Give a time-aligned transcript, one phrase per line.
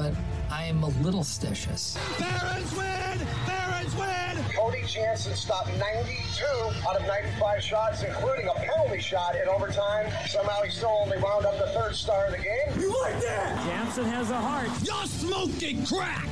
[0.00, 0.14] But
[0.50, 1.94] I am a little stitious.
[2.18, 3.26] Barons win!
[3.46, 4.42] Barons win!
[4.56, 6.46] Cody Janzen stopped 92
[6.88, 10.10] out of 95 shots, including a penalty shot in overtime.
[10.26, 12.80] Somehow he still only wound up the third star of the game.
[12.80, 13.58] You like that?
[13.68, 14.70] Janzen has a heart.
[14.82, 16.28] You're smoking crack!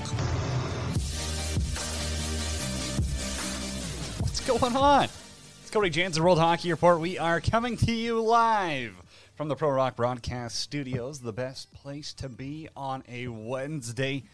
[4.23, 5.05] What's going on?
[5.05, 7.01] It's Cody Janzen, World Hockey Report.
[7.01, 8.95] We are coming to you live
[9.39, 14.25] from the Pro Rock Broadcast Studios, the best place to be on a Wednesday.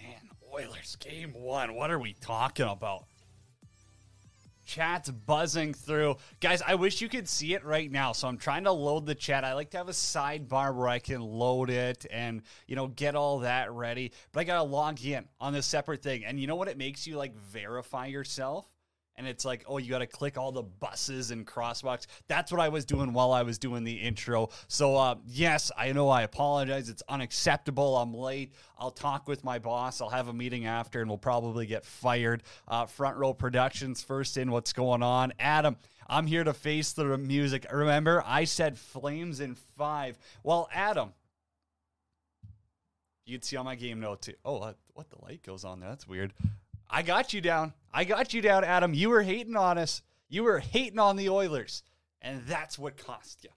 [0.00, 1.74] Man, Oilers game one.
[1.74, 3.02] What are we talking about?
[4.64, 6.18] Chat's buzzing through.
[6.38, 8.12] Guys, I wish you could see it right now.
[8.12, 9.42] So I'm trying to load the chat.
[9.42, 13.16] I like to have a sidebar where I can load it and, you know, get
[13.16, 14.12] all that ready.
[14.30, 16.24] But I got to log in on this separate thing.
[16.24, 18.68] And you know what it makes you like verify yourself?
[19.16, 22.06] And it's like, oh, you got to click all the buses and crosswalks.
[22.28, 24.48] That's what I was doing while I was doing the intro.
[24.68, 26.88] So, uh, yes, I know I apologize.
[26.88, 27.98] It's unacceptable.
[27.98, 28.54] I'm late.
[28.78, 30.00] I'll talk with my boss.
[30.00, 32.42] I'll have a meeting after, and we'll probably get fired.
[32.66, 34.50] Uh, Front Row Productions, first in.
[34.50, 35.34] What's going on?
[35.38, 35.76] Adam,
[36.08, 37.66] I'm here to face the music.
[37.70, 40.18] Remember, I said flames in five.
[40.42, 41.12] Well, Adam,
[43.26, 44.34] you'd see on my game note too.
[44.44, 45.90] Oh, what the light goes on there?
[45.90, 46.32] That's weird.
[46.90, 47.74] I got you down.
[47.92, 48.94] I got you down, Adam.
[48.94, 50.02] You were hating on us.
[50.28, 51.82] You were hating on the Oilers,
[52.22, 53.50] and that's what cost you.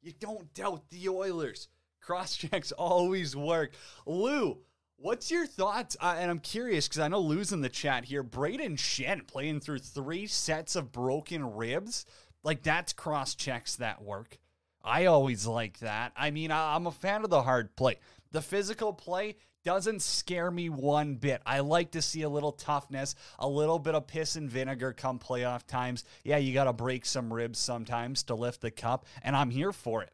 [0.00, 1.68] You don't doubt the Oilers.
[2.00, 3.72] Cross checks always work.
[4.06, 4.58] Lou,
[4.96, 5.96] what's your thoughts?
[6.00, 8.22] Uh, and I'm curious because I know Lou's in the chat here.
[8.22, 12.06] Brayden Schenn playing through three sets of broken ribs.
[12.42, 14.38] Like, that's cross checks that work.
[14.82, 16.12] I always like that.
[16.16, 17.98] I mean, I, I'm a fan of the hard play.
[18.32, 21.42] The physical play doesn't scare me one bit.
[21.44, 25.18] I like to see a little toughness, a little bit of piss and vinegar come
[25.18, 26.04] playoff times.
[26.24, 29.72] Yeah, you got to break some ribs sometimes to lift the cup, and I'm here
[29.72, 30.12] for it.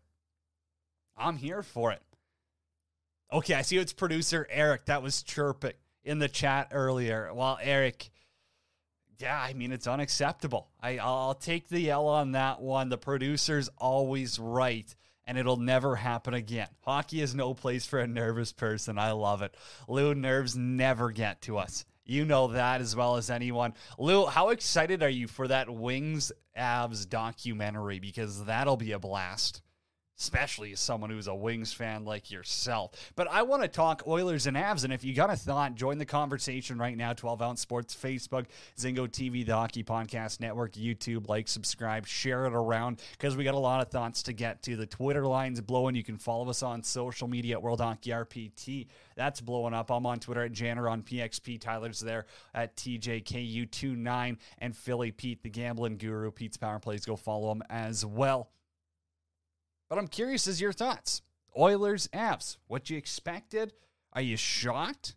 [1.17, 2.03] I'm here for it.
[3.33, 5.73] Okay, I see it's producer Eric that was chirping
[6.05, 7.33] in the chat earlier.
[7.35, 8.11] Well, Eric,
[9.19, 10.69] yeah, I mean it's unacceptable.
[10.81, 12.89] I I'll take the L on that one.
[12.89, 14.95] The producer's always right
[15.27, 16.69] and it'll never happen again.
[16.83, 18.99] Hockey is no place for a nervous person.
[18.99, 19.57] I love it.
[19.89, 21.85] Lou, nerves never get to us.
[22.05, 23.75] You know that as well as anyone.
[23.99, 27.99] Lou, how excited are you for that Wings Avs documentary?
[27.99, 29.63] Because that'll be a blast
[30.19, 33.13] especially as someone who's a Wings fan like yourself.
[33.17, 35.99] But I want to talk Oilers and Avs, and if you got a thought, join
[35.99, 37.13] the conversation right now.
[37.13, 38.47] 12 Ounce Sports, Facebook,
[38.79, 41.29] Zingo TV, the Hockey Podcast Network, YouTube.
[41.29, 44.77] Like, subscribe, share it around because we got a lot of thoughts to get to.
[44.77, 45.95] The Twitter line's blowing.
[45.95, 48.87] You can follow us on social media at World Hockey RPT.
[49.17, 49.91] That's blowing up.
[49.91, 51.61] I'm on Twitter at Janner on PXP.
[51.61, 56.31] Tyler's there at TJKU29 and Philly Pete, the gambling guru.
[56.31, 57.05] Pete's Power Plays.
[57.05, 58.51] Go follow him as well.
[59.89, 61.23] But I'm curious as your thoughts.
[61.57, 63.73] Oilers, Avs, what you expected?
[64.13, 65.15] Are you shocked?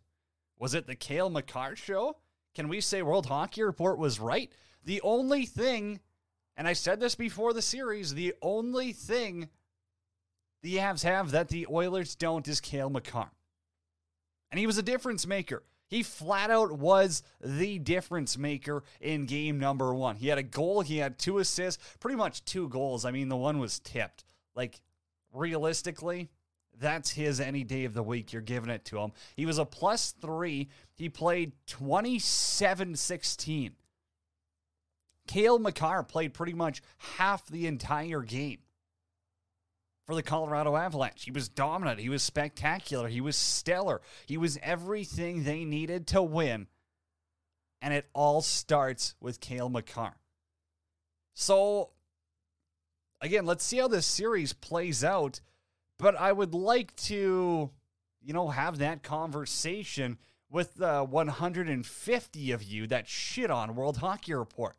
[0.58, 2.18] Was it the Cale Makar show?
[2.56, 4.52] Can we say World Hockey Report was right?
[4.84, 6.00] The only thing,
[6.58, 9.50] and I said this before the series, the only thing
[10.62, 13.32] the Avs have that the Oilers don't is Cale Makar.
[14.52, 15.64] And he was a difference maker.
[15.88, 20.18] He flat out was the difference maker in game number one.
[20.18, 23.06] He had a goal, he had two assists, pretty much two goals.
[23.06, 24.24] I mean, the one was tipped.
[24.60, 24.82] Like,
[25.32, 26.28] realistically,
[26.78, 28.34] that's his any day of the week.
[28.34, 29.14] You're giving it to him.
[29.38, 30.68] He was a plus three.
[30.96, 33.72] He played 27 16.
[35.30, 38.58] Cale Makar played pretty much half the entire game
[40.06, 41.24] for the Colorado Avalanche.
[41.24, 42.02] He was dominant.
[42.02, 43.08] He was spectacular.
[43.08, 44.02] He was stellar.
[44.26, 46.68] He was everything they needed to win.
[47.82, 50.18] And it all starts with Cale Makar.
[51.34, 51.92] So
[53.22, 55.42] again, let's see how this series plays out.
[55.98, 57.70] But I would like to,
[58.22, 60.18] you know, have that conversation
[60.50, 64.76] with the 150 of you that shit on World Hockey Report.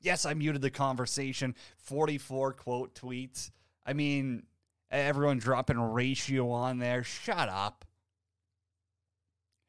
[0.00, 1.54] Yes, I muted the conversation.
[1.78, 3.50] 44 quote tweets.
[3.86, 4.42] I mean,
[4.90, 7.04] everyone dropping ratio on there.
[7.04, 7.84] Shut up.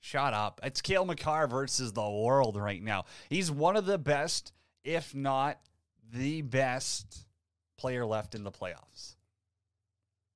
[0.01, 0.59] Shut up.
[0.63, 3.05] It's Cale Makar versus the world right now.
[3.29, 4.51] He's one of the best,
[4.83, 5.59] if not
[6.11, 7.24] the best
[7.77, 9.15] player left in the playoffs.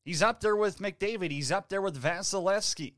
[0.03, 1.31] He's up there with McDavid.
[1.31, 2.93] He's up there with Vasilevskiy.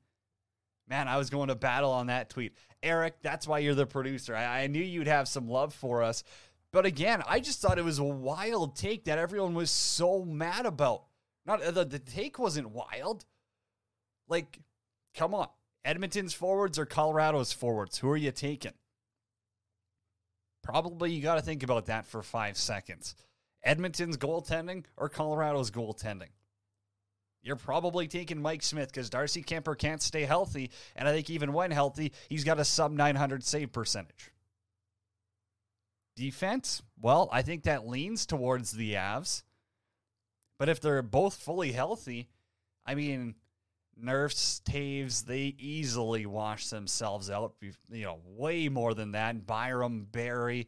[0.87, 2.53] Man, I was going to battle on that tweet.
[2.83, 4.35] Eric, that's why you're the producer.
[4.35, 6.23] I, I, knew you'd have some love for us.
[6.71, 10.65] But again, I just thought it was a wild take that everyone was so mad
[10.65, 11.03] about.
[11.45, 13.25] Not uh, the, the take wasn't wild.
[14.27, 14.59] Like,
[15.15, 15.47] come on.
[15.83, 17.97] Edmonton's forwards or Colorado's forwards?
[17.97, 18.73] Who are you taking?
[20.63, 23.15] Probably you got to think about that for five seconds.
[23.63, 26.29] Edmonton's goaltending or Colorado's goaltending?
[27.43, 30.69] You're probably taking Mike Smith because Darcy Kuemper can't stay healthy.
[30.95, 34.31] And I think even when healthy, he's got a sub 900 save percentage.
[36.15, 39.43] Defense, well, I think that leans towards the Avs.
[40.59, 42.29] But if they're both fully healthy,
[42.85, 43.35] I mean,
[43.97, 47.55] Nurse, Toews, they easily wash themselves out.
[47.61, 49.47] You know, way more than that.
[49.47, 50.67] Byram, Barrie.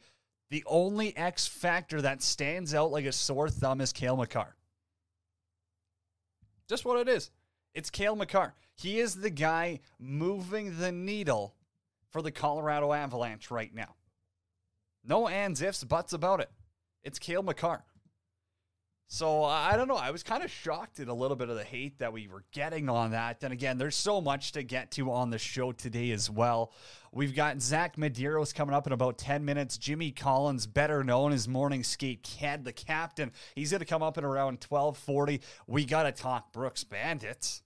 [0.53, 4.55] The only X factor that stands out like a sore thumb is Cale Makar.
[6.69, 7.31] Just what it is.
[7.73, 8.53] It's Cale Makar.
[8.75, 11.55] He is the guy moving the needle
[12.11, 13.95] for the Colorado Avalanche right now.
[15.03, 16.51] No ands, ifs, buts about it.
[17.03, 17.83] It's Cale Makar.
[19.07, 19.95] So I don't know.
[19.95, 22.43] I was kind of shocked at a little bit of the hate that we were
[22.51, 23.43] getting on that.
[23.43, 26.73] And again, there's so much to get to on the show today as well.
[27.11, 29.77] We've got Zack Medeiros coming up in about 10 minutes.
[29.77, 33.31] Jimmy Collins, better known as Morning Skate Ked, the captain.
[33.55, 35.41] He's going to come up at around 1240.
[35.67, 37.61] We got to talk Brooks Bandits.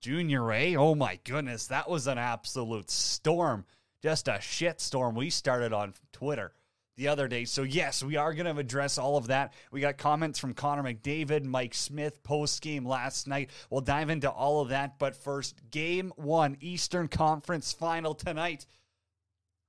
[0.00, 3.64] Junior A, oh my goodness, that was an absolute storm.
[4.02, 6.52] Just a shit storm we started on Twitter
[6.96, 7.44] the other day.
[7.44, 9.54] So, yes, we are going to address all of that.
[9.70, 13.50] We got comments from Connor McDavid, Mike Smith post game last night.
[13.70, 14.98] We'll dive into all of that.
[14.98, 18.66] But first, game one, Eastern Conference final tonight.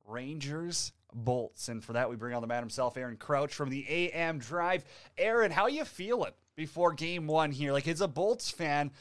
[0.06, 1.70] Rangers Bolts.
[1.70, 4.84] And for that, we bring on the man himself, Aaron Crouch from the AM Drive.
[5.18, 7.72] Aaron, how you feeling before game one here?
[7.72, 8.92] Like, as a Bolts fan,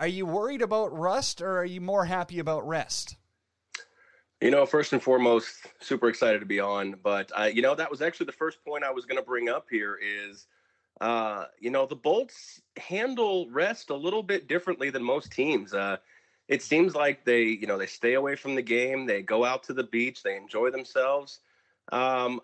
[0.00, 3.16] are you worried about rust or are you more happy about rest?
[4.40, 5.48] You know, first and foremost,
[5.80, 6.94] super excited to be on.
[7.02, 9.48] But uh, you know, that was actually the first point I was going to bring
[9.48, 9.98] up here.
[10.00, 10.46] Is
[11.00, 15.74] uh, you know the Bolts handle rest a little bit differently than most teams.
[15.74, 15.96] Uh,
[16.48, 19.06] it seems like they, you know, they stay away from the game.
[19.06, 20.22] They go out to the beach.
[20.22, 21.40] They enjoy themselves.
[21.92, 22.40] Um,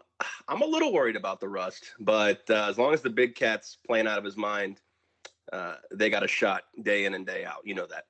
[0.48, 3.78] I'm a little worried about the rust, but uh, as long as the big cat's
[3.86, 4.80] playing out of his mind,
[5.52, 7.60] uh, they got a shot day in and day out.
[7.64, 8.04] You know that.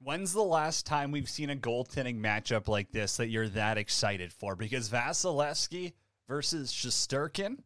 [0.00, 4.32] When's the last time we've seen a goaltending matchup like this that you're that excited
[4.32, 4.54] for?
[4.54, 5.92] Because Vasilevskiy
[6.28, 7.58] versus Shesterkin,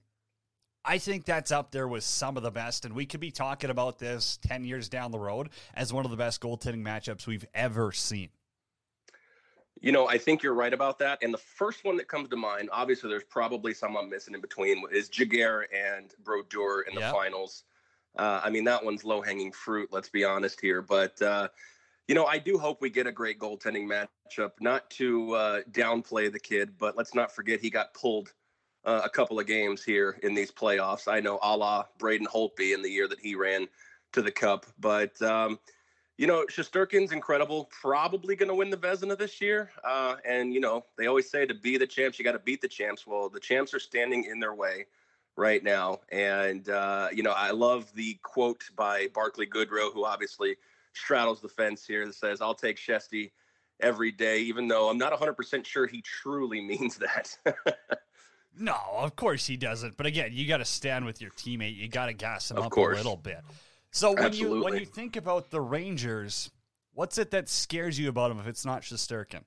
[0.83, 3.69] I think that's up there with some of the best, and we could be talking
[3.69, 7.47] about this 10 years down the road as one of the best goaltending matchups we've
[7.55, 8.31] ever seen.
[9.81, 11.19] You know, I think you're right about that.
[11.23, 14.41] And the first one that comes to mind, obviously, there's probably some I'm missing in
[14.41, 17.13] between, is Giguere and Brodeur in the yep.
[17.13, 17.65] finals.
[18.17, 20.81] Uh, I mean, that one's low hanging fruit, let's be honest here.
[20.83, 21.49] But, uh,
[22.09, 24.53] you know, I do hope we get a great goaltending matchup.
[24.61, 28.33] Not to uh, downplay the kid, but let's not forget he got pulled
[28.85, 31.07] uh, a couple of games here in these playoffs.
[31.07, 33.69] I know a la Braden Holtby in the year that he ran
[34.13, 35.59] to the Cup, but um,
[36.19, 37.71] you know, Shesterkin's incredible.
[37.81, 39.71] Probably going to win the Vezina this year.
[39.85, 42.61] Uh, and you know, they always say to be the champs, you got to beat
[42.61, 43.07] the champs.
[43.07, 44.87] Well, the champs are standing in their way
[45.37, 50.57] right now, and uh, you know, I love the quote by Barclay Goodrow, who obviously
[50.95, 53.31] straddles the fence here that says, I'll take Shesty
[53.81, 57.37] every day, even though I'm not 100% sure he truly means that.
[58.57, 59.97] no, of course he doesn't.
[59.97, 61.77] But again, you got to stand with your teammate.
[61.77, 62.95] You got to gas him of up course.
[62.95, 63.41] a little bit.
[63.91, 64.59] So when Absolutely.
[64.59, 66.51] you when you think about the Rangers,
[66.95, 69.43] what's it that scares you about them if it's not Shesterkin?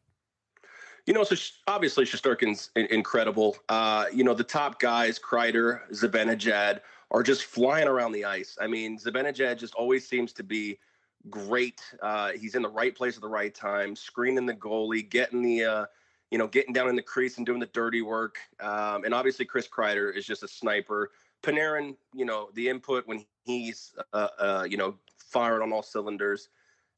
[1.08, 1.36] You know, so
[1.68, 3.58] obviously Shesterkin's incredible.
[3.70, 8.58] Uh, you know, the top guys, Kreider, Zibanejad, are just flying around the ice.
[8.60, 10.80] I mean, Zibanejad just always seems to be–
[11.30, 11.82] great.
[12.02, 15.64] Uh, he's in the right place at the right time, screening the goalie, getting the,
[15.64, 15.86] uh,
[16.32, 18.38] you know, getting down in the crease and doing the dirty work.
[18.60, 21.12] Um, and obviously, Chris Kreider is just a sniper.
[21.44, 26.50] Panarin, you know, the input when he's, uh, uh you know, firing on all cylinders.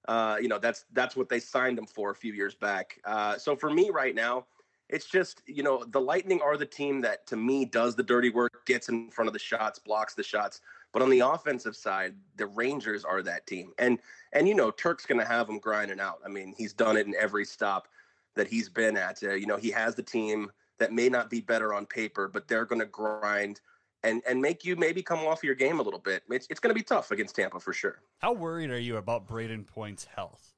[0.07, 3.00] Uh, you know, that's that's what they signed him for a few years back.
[3.03, 4.46] Uh, so for me right now,
[4.89, 8.29] it's just you know the Lightning are the team that to me does the dirty
[8.29, 10.62] work, gets in front of the shots, blocks the shots.
[10.94, 13.74] But on the offensive side, the Rangers are that team.
[13.77, 14.00] And
[14.34, 16.20] and you know, Turk's going to have them grinding out.
[16.25, 17.88] I mean, he's done it in every stop
[18.36, 19.22] that he's been at.
[19.24, 22.48] Uh, you know, he has the team that may not be better on paper, but
[22.48, 23.62] they're going to grind
[24.03, 26.24] and and make you maybe come off your game a little bit.
[26.29, 28.01] It's it's going to be tough against Tampa for sure.
[28.20, 30.53] How worried are you about Brayden Point's health?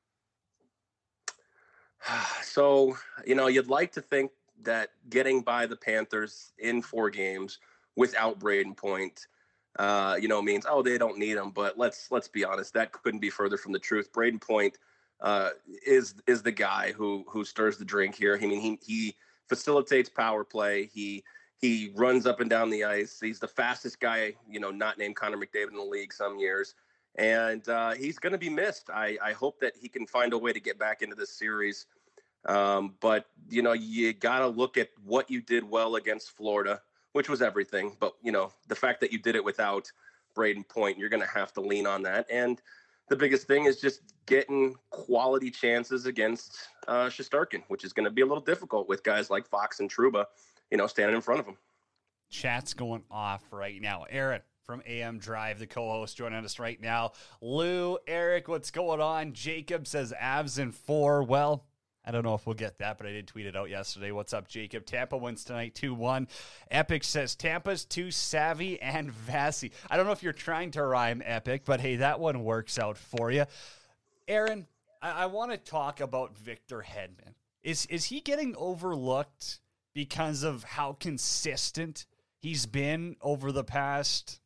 [2.44, 4.32] so you know, you'd like to think
[4.62, 7.60] that getting by the Panthers in four games
[7.96, 9.28] without Brayden Point,
[9.80, 11.50] uh, you know, means oh they don't need him.
[11.50, 14.14] But let's let's be honest, that couldn't be further from the truth.
[14.14, 14.78] Brayden Point
[15.22, 15.50] uh,
[15.86, 18.38] is is the guy who who stirs the drink here.
[18.40, 19.16] I mean, he he
[19.48, 20.86] facilitates power play.
[20.94, 21.24] He
[21.58, 23.20] he runs up and down the ice.
[23.20, 26.76] He's the fastest guy, you know, not named Connor McDavid in the league some years.
[27.16, 28.90] And uh, he's going to be missed.
[28.90, 31.86] I, I hope that he can find a way to get back into this series.
[32.46, 36.82] Um, but, you know, you got to look at what you did well against Florida,
[37.14, 37.96] which was everything.
[38.00, 39.92] But, you know, the fact that you did it without
[40.36, 42.26] Brayden Point, you're going to have to lean on that.
[42.32, 42.62] And
[43.10, 48.12] the biggest thing is just getting quality chances against uh, Shesterkin, which is going to
[48.12, 50.26] be a little difficult with guys like Fox and Trouba,
[50.72, 51.58] you know, standing in front of him.
[52.30, 54.06] Chat's going off right now.
[54.10, 57.14] Aaron from AM Drive, the co-host, joining us right now.
[57.42, 59.34] Lou, Eric, what's going on?
[59.34, 61.24] Jacob says Avs in four.
[61.24, 61.66] Well,
[62.06, 64.12] I don't know if we'll get that, but I did tweet it out yesterday.
[64.12, 64.86] What's up, Jacob?
[64.86, 66.28] Tampa wins tonight 2 1.
[66.72, 69.72] Epic says Tampa's too savvy and Vassy.
[69.90, 72.98] I don't know if you're trying to rhyme Epic, but hey, that one works out
[72.98, 73.46] for you.
[74.28, 74.68] Aaron,
[75.02, 77.34] I, I want to talk about Victor Hedman.
[77.64, 79.60] Is is he getting overlooked
[79.94, 82.06] because of how consistent
[82.38, 84.40] he's been over the past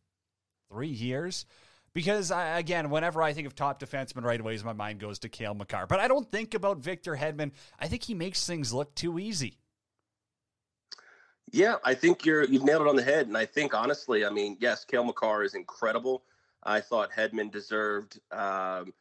[0.70, 1.46] three years.
[1.94, 5.30] Because I, again, whenever I think of top defenseman right away, my mind goes to
[5.30, 5.86] Cale Makar.
[5.88, 7.52] But I don't think about Victor Hedman.
[7.80, 9.58] I think he makes things look too easy.
[11.52, 13.28] Yeah, I think you're you've nailed it on the head.
[13.28, 16.24] And I think honestly, I mean, yes, Cale Makar is incredible.
[16.64, 18.94] I thought Hedman deserved um,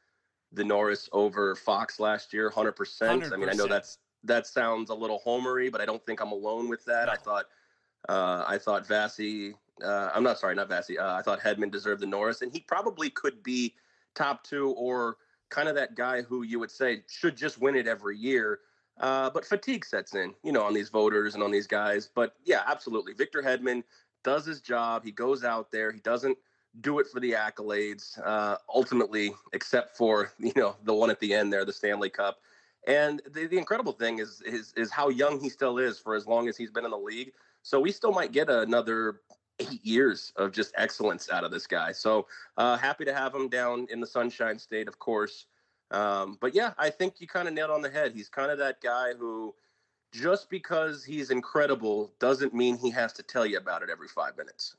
[0.52, 3.32] the Norris over Fox last year, hundred percent.
[3.32, 6.32] I mean, I know that's that sounds a little homery, but I don't think I'm
[6.32, 7.06] alone with that.
[7.06, 7.12] No.
[7.12, 7.44] I thought
[8.08, 9.54] uh, I thought Vassy.
[9.83, 10.99] Uh, I'm not sorry, not Vassy.
[10.99, 13.75] Uh, I thought Hedman deserved the Norris, and he probably could be
[14.14, 15.17] top two or
[15.49, 18.61] kind of that guy who you would say should just win it every year.
[19.00, 22.09] Uh, but fatigue sets in, you know, on these voters and on these guys.
[22.14, 23.14] But yeah, absolutely.
[23.14, 23.83] Victor Hedman
[24.23, 25.05] does his job.
[25.05, 25.91] He goes out there.
[25.91, 26.37] He doesn't
[26.81, 31.35] do it for the accolades, uh, ultimately, except for you know the one at the
[31.35, 32.41] end there, the Stanley Cup.
[32.87, 36.26] And the, the incredible thing is, is is how young he still is for as
[36.26, 37.33] long as he's been in the league.
[37.62, 39.21] So we still might get another
[39.59, 41.92] eight years of just excellence out of this guy.
[41.92, 45.47] So uh, happy to have him down in the Sunshine State, of course.
[45.90, 48.12] Um, but yeah, I think you kind of nailed on the head.
[48.14, 49.54] He's kind of that guy who,
[50.12, 54.37] just because he's incredible, doesn't mean he has to tell you about it every five
[54.37, 54.76] minutes.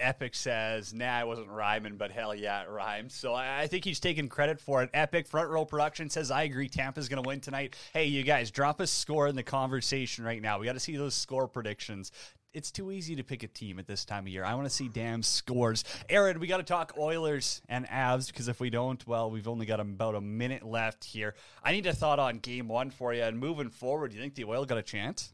[0.00, 3.14] Epic says, nah, I wasn't rhyming, but hell yeah, it rhymes.
[3.14, 4.90] So I, I think he's taking credit for it.
[4.94, 7.76] Epic Front Row Production says, I agree, Tampa's going to win tonight.
[7.92, 10.58] Hey, you guys, drop a score in the conversation right now.
[10.58, 12.12] We got to see those score predictions.
[12.52, 14.44] It's too easy to pick a team at this time of year.
[14.44, 15.84] I want to see damn scores.
[16.08, 19.66] Aaron, we got to talk Oilers and Avs because if we don't, well, we've only
[19.66, 21.34] got about a minute left here.
[21.62, 23.22] I need a thought on game one for you.
[23.22, 25.32] And moving forward, do you think the Oil got a chance?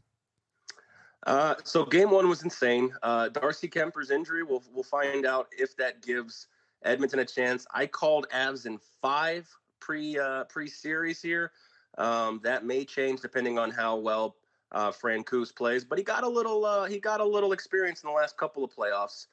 [1.25, 2.93] Uh, so game one was insane.
[3.01, 6.47] Uh, Darcy Kuemper's injury, we'll we'll find out if that gives
[6.83, 7.65] Edmonton a chance.
[7.73, 11.51] I called Avs in five pre uh, pre series here.
[11.97, 14.35] Um, that may change depending on how well
[14.71, 18.07] uh, Francouz plays, but he got a little uh, he got a little experience in
[18.07, 19.27] the last couple of playoffs,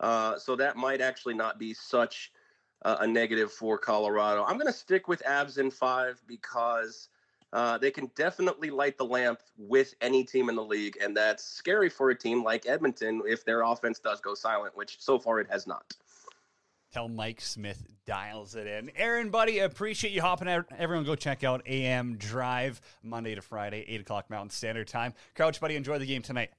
[0.00, 2.32] uh, so that might actually not be such
[2.82, 4.44] a negative for Colorado.
[4.44, 7.08] I'm going to stick with Avs in five because
[7.52, 11.42] uh, they can definitely light the lamp with any team in the league, and that's
[11.42, 15.40] scary for a team like Edmonton if their offense does go silent, which so far
[15.40, 15.94] it has not.
[16.92, 18.90] Tell Mike Smith dials it in.
[18.96, 20.64] Aaron, buddy, appreciate you hopping out.
[20.76, 25.12] Everyone go check out AM Drive Monday to Friday, 8 o'clock Mountain Standard Time.
[25.34, 26.50] Crouch, buddy, enjoy the game tonight.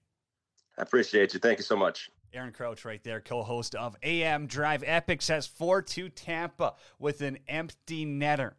[0.78, 1.40] I appreciate you.
[1.40, 2.12] Thank you so much.
[2.32, 4.84] Aaron Crouch right there, co-host of AM Drive.
[4.86, 8.54] Epic says 4-2 Tampa with an empty netter.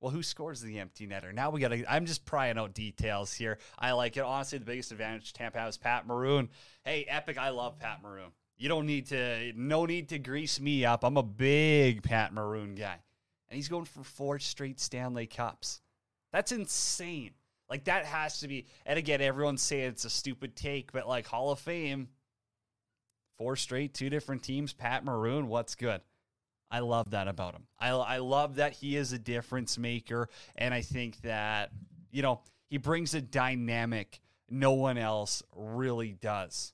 [0.00, 1.34] Well, who scores the empty netter?
[1.34, 1.92] Now we got to.
[1.92, 3.58] I'm just prying out details here.
[3.76, 4.22] I like it.
[4.22, 6.48] Honestly, the biggest advantage Tampa has Pat Maroon.
[6.84, 8.30] Hey, Epic, I love Pat Maroon.
[8.58, 11.04] You don't need to, no need to grease me up.
[11.04, 12.98] I'm a big Pat Maroon guy.
[13.48, 15.80] And he's going for four straight Stanley Cups.
[16.32, 17.30] That's insane.
[17.70, 21.26] Like, that has to be, and again, everyone's saying it's a stupid take, but like
[21.26, 22.08] Hall of Fame,
[23.36, 26.00] four straight, two different teams, Pat Maroon, what's good?
[26.70, 27.66] I love that about him.
[27.78, 30.28] I, I love that he is a difference maker.
[30.56, 31.70] And I think that,
[32.10, 36.72] you know, he brings a dynamic no one else really does.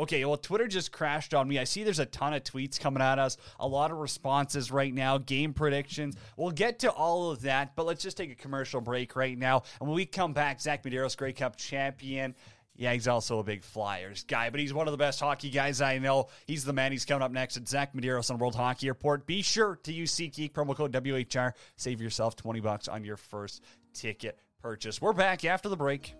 [0.00, 1.58] Okay, well, Twitter just crashed on me.
[1.58, 4.94] I see there's a ton of tweets coming at us, a lot of responses right
[4.94, 6.16] now, game predictions.
[6.38, 9.62] We'll get to all of that, but let's just take a commercial break right now.
[9.78, 12.34] And when we come back, Zack Medeiros, Grey Cup champion.
[12.76, 15.82] Yeah, he's also a big Flyers guy, but he's one of the best hockey guys
[15.82, 16.28] I know.
[16.46, 16.92] He's the man.
[16.92, 19.26] He's coming up next at Zack Medeiros on World Hockey Report.
[19.26, 21.52] Be sure to use SeatGeek promo code WHR.
[21.76, 25.02] Save yourself 20 bucks on your first ticket purchase.
[25.02, 26.14] We're back after the break.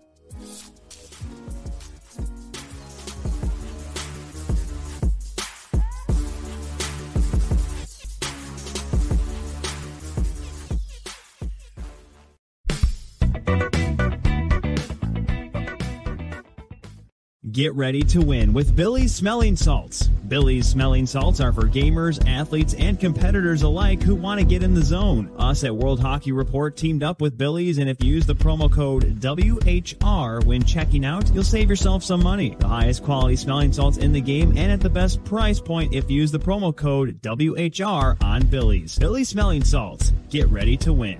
[17.51, 20.07] Get ready to win with Billy's Smelling Salts.
[20.07, 24.73] Billy's Smelling Salts are for gamers, athletes, and competitors alike who want to get in
[24.73, 25.29] the zone.
[25.37, 28.71] Us at World Hockey Report teamed up with Billy's, and if you use the promo
[28.71, 32.55] code WHR when checking out, you'll save yourself some money.
[32.57, 36.09] The highest quality smelling salts in the game and at the best price point if
[36.09, 38.97] you use the promo code WHR on Billy's.
[38.97, 40.13] Billy's Smelling Salts.
[40.29, 41.19] Get ready to win.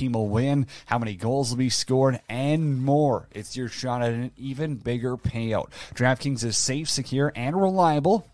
[0.00, 3.28] team will win, how many goals will be scored, and more.
[3.32, 5.70] It's your shot at an even bigger payout.
[5.94, 8.26] DraftKings is safe, secure, and reliable.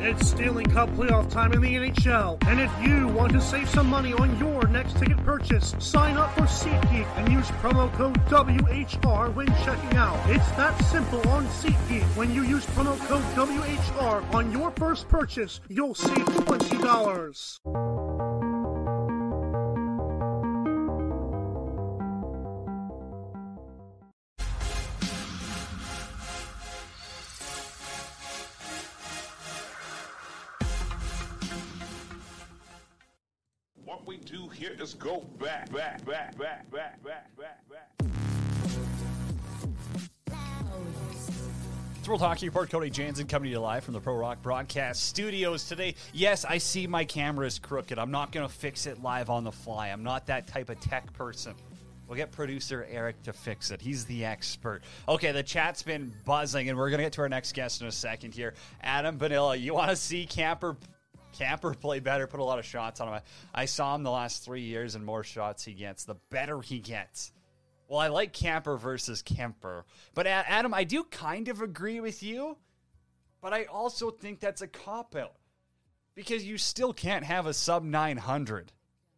[0.00, 3.86] It's Stanley Cup playoff time in the NHL, and if you want to save some
[3.86, 9.34] money on your next ticket purchase, sign up for SeatGeek and use promo code WHR
[9.34, 10.18] when checking out.
[10.28, 12.02] It's that simple on SeatGeek.
[12.16, 18.03] When you use promo code WHR on your first purchase, you'll save $20.
[33.94, 37.92] What we do here is go back, back, back, back, back, back, back, back.
[42.00, 42.68] It's World Hockey Report.
[42.68, 45.94] Cody Janzen coming to you live from the Pro Rock Broadcast Studios today.
[46.12, 47.96] Yes, I see my camera is crooked.
[47.96, 49.90] I'm not going to fix it live on the fly.
[49.90, 51.54] I'm not that type of tech person.
[52.08, 53.80] We'll get producer Eric to fix it.
[53.80, 54.82] He's the expert.
[55.08, 57.86] Okay, the chat's been buzzing, and we're going to get to our next guest in
[57.86, 58.54] a second here.
[58.82, 60.76] Adam Vanilla, you want to see Camper
[61.34, 63.14] Camper play better, put a lot of shots on him.
[63.14, 66.60] I, I saw him the last three years, and more shots he gets, the better
[66.60, 67.32] he gets.
[67.88, 69.84] Well, I like Camper versus Kemper.
[70.14, 72.56] But Adam, I do kind of agree with you,
[73.40, 75.36] but I also think that's a cop out
[76.14, 78.72] because you still can't have a sub 900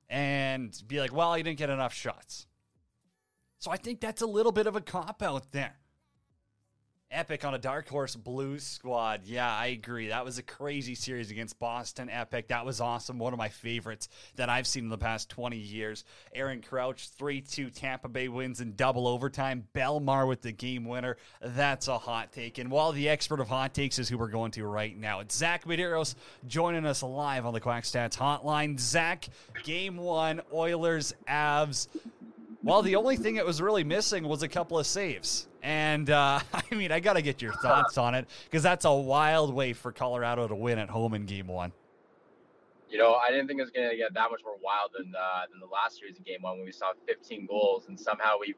[0.08, 2.46] and be like, well, you didn't get enough shots.
[3.58, 5.76] So I think that's a little bit of a cop out there.
[7.10, 9.22] Epic on a dark horse blue squad.
[9.24, 10.08] Yeah, I agree.
[10.08, 12.48] That was a crazy series against Boston Epic.
[12.48, 13.20] That was awesome.
[13.20, 16.04] One of my favorites that I've seen in the past 20 years.
[16.34, 19.68] Aaron Crouch, 3 2 Tampa Bay wins in double overtime.
[19.72, 21.16] Bellemare with the game winner.
[21.40, 22.58] That's a hot take.
[22.58, 25.36] And while the expert of hot takes is who we're going to right now, it's
[25.36, 26.16] Zack Medeiros
[26.48, 28.80] joining us live on the Quack Stats hotline.
[28.80, 29.28] Zack,
[29.62, 31.86] game one, Oilers, Avs.
[32.66, 35.46] Well, the only thing that was really missing was a couple of saves.
[35.62, 38.92] And uh, I mean, I got to get your thoughts on it because that's a
[38.92, 41.70] wild way for Colorado to win at home in game one.
[42.90, 45.14] You know, I didn't think it was going to get that much more wild than
[45.14, 48.34] uh, than the last series in game one when we saw 15 goals and somehow
[48.40, 48.56] we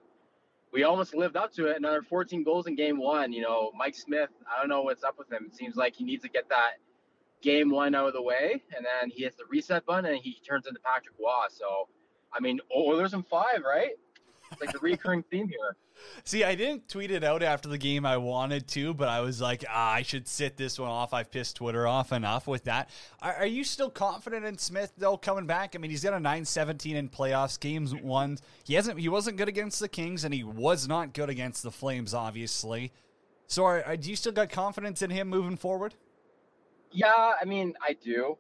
[0.73, 1.77] we almost lived up to it.
[1.77, 3.31] Another 14 goals in game one.
[3.31, 5.49] You know, Mike Smith, I don't know what's up with him.
[5.49, 6.73] It seems like he needs to get that
[7.42, 10.40] game one out of the way, and then he hits the reset button and he
[10.47, 11.47] turns into Patrick Roy.
[11.51, 11.88] So,
[12.32, 13.92] I mean, Oilers in five, right?
[14.52, 15.76] It's like a recurring theme here.
[16.24, 18.06] See, I didn't tweet it out after the game.
[18.06, 21.12] I wanted to, but I was like, ah, I should sit this one off.
[21.12, 22.90] I've pissed Twitter off enough with that.
[23.20, 25.74] Are, are, you still confident in Smith though coming back?
[25.74, 28.38] I mean, he's got a 9-17 in playoffs games one.
[28.64, 28.98] He hasn't.
[28.98, 32.92] He wasn't good against the Kings, and he was not good against the Flames, obviously.
[33.46, 35.94] So, are, are, do you still got confidence in him moving forward?
[36.92, 38.36] Yeah, I mean, I do.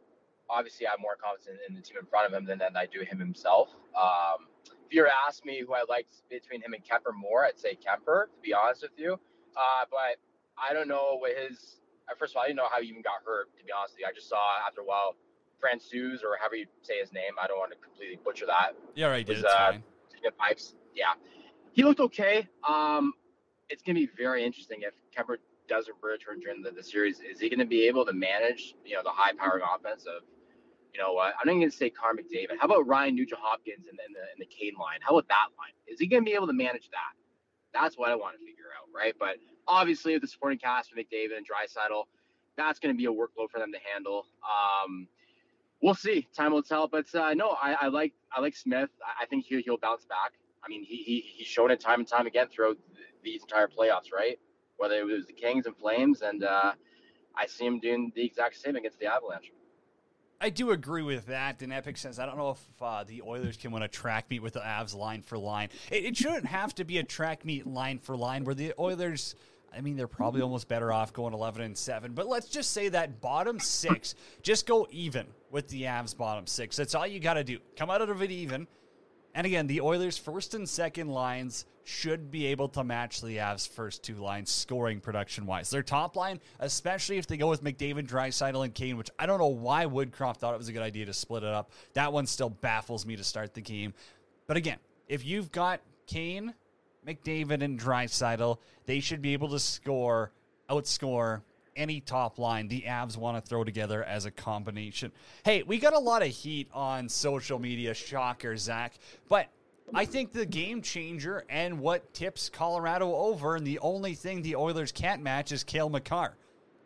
[0.50, 2.86] Obviously, I have more confidence in the team in front of him than, than I
[2.86, 3.68] do him himself.
[3.96, 4.48] Um,
[4.86, 7.76] if you were ask me who I liked between him and Kuemper more, I'd say
[7.76, 9.20] Kuemper, to be honest with you.
[9.56, 10.16] Uh, but
[10.56, 11.80] I don't know what his.
[12.08, 13.54] Uh, first of all, I didn't know how he even got hurt.
[13.58, 15.16] To be honest with you, I just saw after a while,
[15.60, 17.32] Francouz or however you say his name.
[17.42, 18.72] I don't want to completely butcher that.
[18.94, 19.28] Yeah, right.
[19.28, 19.72] Was, uh,
[20.38, 20.74] pipes.
[20.94, 21.12] Yeah,
[21.72, 22.48] he looked okay.
[22.66, 23.12] Um,
[23.68, 25.36] it's gonna be very interesting if Kuemper
[25.68, 27.20] doesn't return during the, the series.
[27.20, 30.22] Is he going to be able to manage, you know, the high-powered offense of
[30.92, 31.34] you know what?
[31.40, 32.58] I'm not going to say Connor McDavid.
[32.58, 34.98] How about Ryan Nugent Hopkins and the the Kane line?
[35.00, 35.74] How about that line?
[35.86, 37.14] Is he going to be able to manage that?
[37.72, 39.14] That's what I want to figure out, right?
[39.18, 42.04] But obviously, with the supporting cast of McDavid and Draisaitl,
[42.56, 44.26] that's going to be a workload for them to handle.
[44.42, 45.06] Um,
[45.82, 46.26] we'll see.
[46.34, 46.88] Time will tell.
[46.88, 48.90] But uh, no, I, I, like I like Smith.
[49.20, 50.32] I think he, he'll bounce back.
[50.64, 52.76] I mean, he, he he's shown it time and time again throughout
[53.22, 54.38] these entire playoffs, right?
[54.76, 56.72] Whether it was the Kings and Flames, and uh,
[57.36, 59.52] I see him doing the exact same against the Avalanche.
[60.40, 62.18] I do agree with that in epic sense.
[62.20, 64.94] I don't know if uh, the Oilers can win a track meet with the Avs
[64.94, 65.68] line for line.
[65.90, 69.34] It, it, shouldn't have to be a track meet line for line where the Oilers.
[69.76, 72.12] I mean, they're probably almost better off going 11 and 7.
[72.14, 76.76] But let's just say that bottom six, just go even with the Avs bottom six.
[76.76, 77.58] That's all you got to do.
[77.76, 78.66] Come out of it even.
[79.38, 83.68] And again, the Oilers' first and second lines should be able to match the Avs'
[83.68, 85.70] first two lines scoring production wise.
[85.70, 89.38] Their top line, especially if they go with McDavid, Draisaitl, and Kane, which I don't
[89.38, 91.70] know why Woodcroft thought it was a good idea to split it up.
[91.92, 93.94] That one still baffles me to start the game.
[94.48, 96.52] But again, if you've got Kane,
[97.06, 100.32] McDavid, and Draisaitl, they should be able to score,
[100.68, 101.42] outscore
[101.78, 105.12] any top line the Avs want to throw together as a combination.
[105.44, 109.48] Hey, we got a lot of heat on social media, shocker, Zack, but
[109.94, 114.56] I think the game changer and what tips Colorado over, and the only thing the
[114.56, 116.36] Oilers can't match is Cale Makar.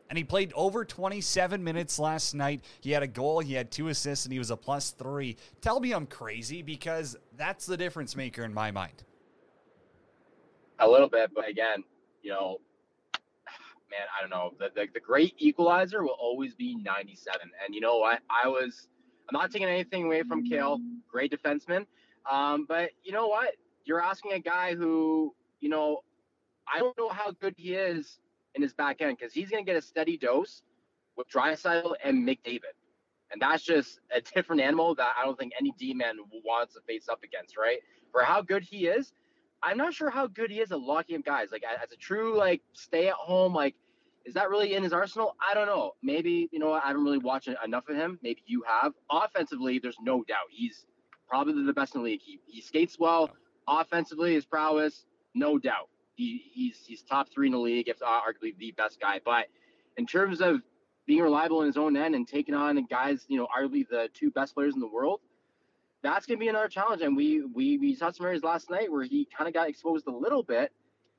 [0.09, 2.63] And he played over 27 minutes last night.
[2.81, 5.37] He had a goal, he had two assists, and he was a plus three.
[5.63, 9.05] Tell me I'm crazy because that's the difference maker in my mind.
[10.79, 11.83] A little bit, but again,
[12.23, 12.59] you know,
[13.93, 14.53] man, I don't know.
[14.59, 17.41] The, the, the great equalizer will always be 97.
[17.65, 18.21] And you know what?
[18.31, 18.89] I was,
[19.29, 21.87] I'm not taking anything away from Cale, great defenseman.
[22.31, 23.51] Um, but you know what?
[23.85, 26.01] You're asking a guy who, you know,
[26.73, 28.19] I don't know how good he is
[28.55, 30.63] in his back end because he's going to get a steady dose
[31.17, 32.75] with Draisaitl and McDavid.
[33.31, 36.81] And that's just a different animal that I don't think any D man wants to
[36.87, 37.79] face up against, right?
[38.11, 39.13] For how good he is,
[39.63, 41.49] I'm not sure how good he is at locking up guys.
[41.53, 43.75] Like as a true like stay at home, like
[44.25, 45.37] is that really in his arsenal?
[45.41, 45.93] I don't know.
[46.03, 48.19] Maybe you know I haven't really watched enough of him.
[48.23, 48.93] Maybe you have.
[49.11, 50.87] Offensively, there's no doubt he's
[51.29, 52.21] probably the best in the league.
[52.23, 53.31] He, he skates well.
[53.67, 55.89] Offensively, his prowess, no doubt.
[56.15, 59.21] He, he's he's top three in the league, if arguably the best guy.
[59.25, 59.47] But
[59.97, 60.61] in terms of
[61.07, 64.31] being reliable in his own end and taking on guys, you know, arguably the two
[64.31, 65.21] best players in the world,
[66.03, 67.03] that's gonna be another challenge.
[67.03, 70.07] And we we, we saw some areas last night where he kind of got exposed
[70.07, 70.71] a little bit.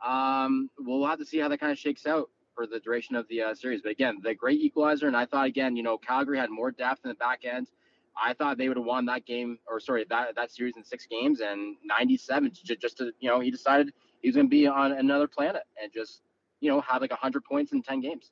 [0.06, 3.28] Um, we'll have to see how that kind of shakes out for the duration of
[3.28, 3.82] the uh, series.
[3.82, 7.02] But again, the great equalizer, and I thought again, you know, Calgary had more depth
[7.04, 7.68] in the back end.
[8.22, 11.08] I thought they would have won that game, or sorry, that that series in six
[11.08, 12.52] games and 97.
[12.64, 15.64] Just, just to you know, he decided he was going to be on another planet
[15.82, 16.22] and just
[16.60, 18.32] you know have like 100 points in 10 games.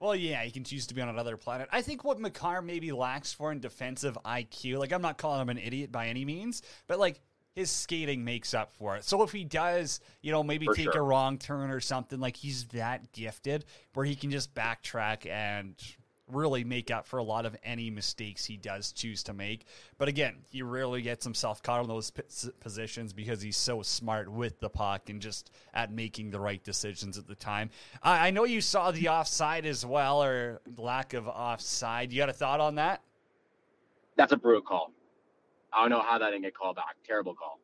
[0.00, 1.68] Well, yeah, he can choose to be on another planet.
[1.70, 5.50] I think what Makar maybe lacks for in defensive IQ, like I'm not calling him
[5.50, 7.20] an idiot by any means, but like
[7.54, 9.04] his skating makes up for it.
[9.04, 11.02] So if he does, you know, maybe for take sure.
[11.02, 15.74] a wrong turn or something, like he's that gifted where he can just backtrack and
[16.32, 19.64] really make up for a lot of any mistakes he does choose to make.
[19.98, 22.12] But again, he rarely gets himself caught in those
[22.60, 27.18] positions because he's so smart with the puck and just at making the right decisions
[27.18, 27.70] at the time.
[28.02, 32.12] I, I know you saw the offside as well, or lack of offside.
[32.12, 33.02] You got a thought on that?
[34.16, 34.92] That's a brutal call.
[35.72, 36.96] I don't know how that didn't get called back.
[37.06, 37.60] Terrible call.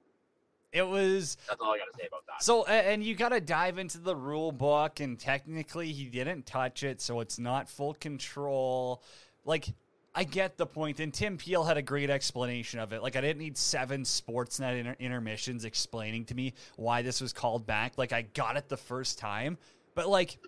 [0.73, 1.37] It was.
[1.49, 2.43] That's all I got to say about that.
[2.43, 6.83] So, and you got to dive into the rule book, and technically, he didn't touch
[6.83, 9.03] it, so it's not full control.
[9.45, 9.69] Like,
[10.15, 13.03] I get the point, and Tim Peel had a great explanation of it.
[13.03, 17.67] Like, I didn't need seven Sportsnet inter- intermissions explaining to me why this was called
[17.67, 17.97] back.
[17.97, 19.57] Like, I got it the first time,
[19.95, 20.39] but like,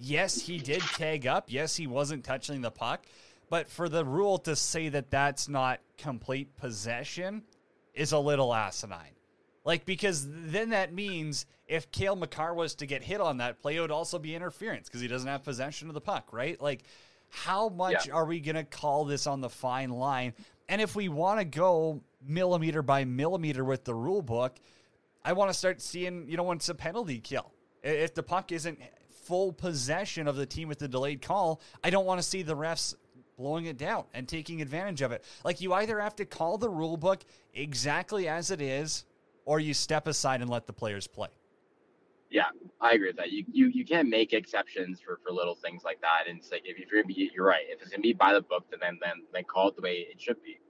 [0.00, 1.46] Yes, he did tag up.
[1.48, 3.04] Yes, he wasn't touching the puck.
[3.50, 7.42] But for the rule to say that that's not complete possession
[7.92, 9.16] is a little asinine.
[9.64, 13.76] Like, because then that means if Cale Makar was to get hit on that play,
[13.76, 16.60] it would also be interference because he doesn't have possession of the puck, right?
[16.60, 16.84] Like,
[17.28, 18.14] how much yeah.
[18.14, 20.32] are we going to call this on the fine line?
[20.68, 24.56] And if we want to go millimeter by millimeter with the rule book,
[25.24, 27.52] I want to start seeing, you know, when it's a penalty kill.
[27.82, 28.78] If the puck isn't
[29.24, 32.56] full possession of the team with the delayed call, I don't want to see the
[32.56, 32.94] refs
[33.40, 35.24] blowing it down and taking advantage of it.
[35.44, 37.24] Like you either have to call the rule book
[37.54, 39.06] exactly as it is,
[39.46, 41.28] or you step aside and let the players play.
[42.30, 42.44] Yeah,
[42.80, 43.32] I agree with that.
[43.32, 46.28] You you, you can't make exceptions for, for little things like that.
[46.28, 47.64] And it's like if you're gonna be, you're right.
[47.68, 50.20] If it's gonna be by the book, then then then call it the way it
[50.20, 50.60] should be,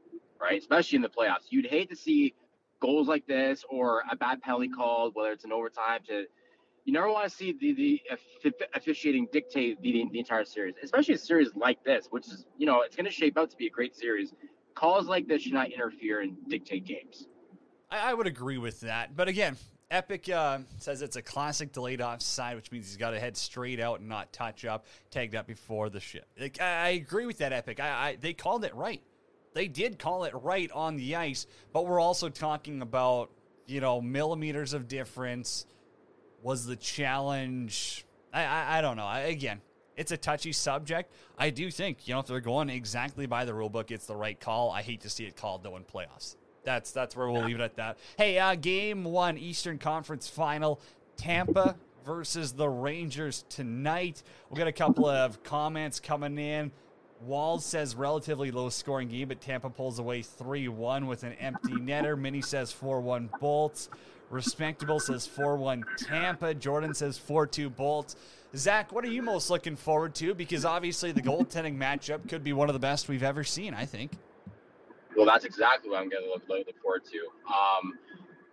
[0.41, 0.59] right?
[0.59, 2.35] Especially in the playoffs, you'd hate to see
[2.81, 6.25] goals like this or a bad penalty called, whether it's an overtime to
[6.85, 11.19] you never want to see the the officiating dictate the, the entire series, especially a
[11.19, 13.71] series like this, which is you know it's going to shape out to be a
[13.71, 14.33] great series.
[14.75, 17.27] Calls like this should not interfere and dictate games.
[17.91, 19.57] I, I would agree with that, but again,
[19.91, 23.81] Epic uh, says it's a classic delayed offside, which means he's got to head straight
[23.81, 26.27] out and not touch up, tagged up before the ship.
[26.39, 27.81] Like, I, I, agree with that, Epic.
[27.81, 29.03] I, I, they called it right.
[29.53, 33.31] They did call it right on the ice, but we're also talking about
[33.67, 35.67] you know millimeters of difference
[36.43, 38.05] was the challenge?
[38.33, 39.05] I, I, I don't know.
[39.05, 39.61] I, again,
[39.97, 41.13] it's a touchy subject.
[41.37, 44.17] I do think, you know, if they're going exactly by the rule book, it's the
[44.17, 44.71] right call.
[44.71, 46.37] I hate to see it called though in playoffs.
[46.65, 47.99] That's that's where we'll leave it at that.
[48.17, 50.81] Hey, uh, game one, Eastern Conference Final,
[51.17, 54.23] Tampa versus the Rangers tonight.
[54.51, 56.71] We got a couple of comments coming in.
[57.21, 61.73] Walls says relatively low scoring game, but Tampa pulls away 3 1 with an empty
[61.73, 62.19] netter.
[62.19, 63.91] Minnie says 4 1 Bolts.
[64.31, 66.55] Respectable says 4 1 Tampa.
[66.55, 68.17] Jordan says 4 2 Bolts.
[68.57, 70.35] Zack, what are you most looking forward to?
[70.35, 73.85] Because obviously the goaltending matchup could be one of the best we've ever seen, I
[73.85, 74.13] think.
[75.17, 77.19] Well, that's exactly what I'm going to look, look forward to.
[77.53, 77.99] Um,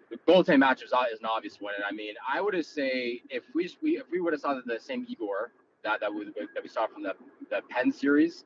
[0.10, 1.74] the goaltending matchup is an obvious win.
[1.88, 5.52] I mean, I would say if we if we would have saw the same Igor
[5.84, 7.14] that that we, that we saw from the
[7.50, 8.46] the Penn series,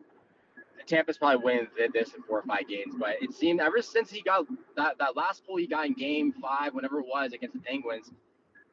[0.88, 2.96] Tampa's probably winning this in four or five games.
[2.98, 6.34] But it seemed ever since he got that, that last pull he got in game
[6.42, 8.12] five, whenever it was against the Penguins,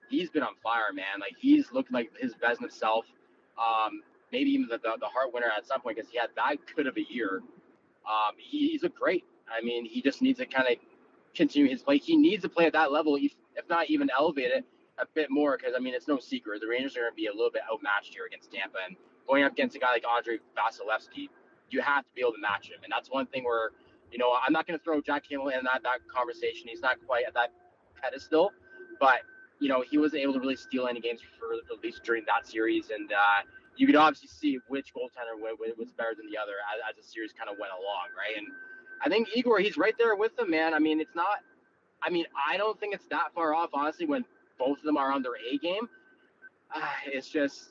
[0.08, 1.20] he's been on fire, man.
[1.20, 3.06] Like he's looked like his best self.
[3.58, 6.56] Um, maybe even the, the, the Hart winner at some point because he had that
[6.76, 7.42] good of a year.
[8.06, 9.24] Um, he, he's a great.
[9.50, 10.76] I mean, he just needs to kind of
[11.34, 11.98] continue his play.
[11.98, 14.64] He needs to play at that level, if, if not even elevate it
[14.98, 15.56] a bit more.
[15.56, 17.62] Because I mean, it's no secret the Rangers are going to be a little bit
[17.72, 21.28] outmatched here against Tampa, and going up against a guy like Andrei Vasilevskiy
[21.70, 22.78] you have to be able to match him.
[22.82, 23.70] And that's one thing where,
[24.10, 26.68] you know, I'm not going to throw Jack Campbell in that, that conversation.
[26.68, 27.52] He's not quite at that
[28.00, 28.52] pedestal,
[29.00, 29.20] but,
[29.60, 32.46] you know, he wasn't able to really steal any games for at least during that
[32.46, 32.90] series.
[32.90, 33.42] And uh,
[33.76, 37.32] you could obviously see which goaltender was better than the other as, as the series
[37.32, 38.36] kind of went along, right?
[38.36, 38.46] And
[39.04, 40.74] I think Igor, he's right there with them, man.
[40.74, 41.38] I mean, it's not,
[42.02, 44.24] I mean, I don't think it's that far off, honestly, when
[44.58, 45.88] both of them are on their A game.
[46.74, 47.70] Uh, it's just,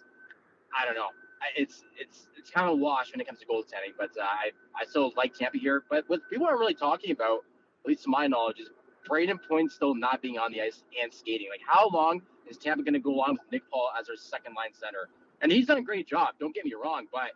[0.77, 1.09] I don't know
[1.55, 3.93] it's it's it's kind of a wash when it comes to goaltending.
[3.97, 5.83] But uh, I I still like Tampa here.
[5.89, 7.39] But what people aren't really talking about,
[7.83, 8.69] at least to my knowledge, is
[9.09, 11.47] Brayden Point still not being on the ice and skating.
[11.49, 14.53] Like how long is Tampa going to go on with Nick Paul as their second
[14.55, 15.09] line center?
[15.41, 16.35] And he's done a great job.
[16.39, 17.31] Don't get me wrong, but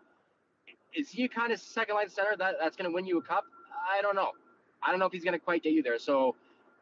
[0.95, 3.21] is he a kind of second line center that, that's going to win you a
[3.21, 3.45] cup?
[3.89, 4.31] I don't know.
[4.83, 5.99] I don't know if he's going to quite get you there.
[5.99, 6.35] So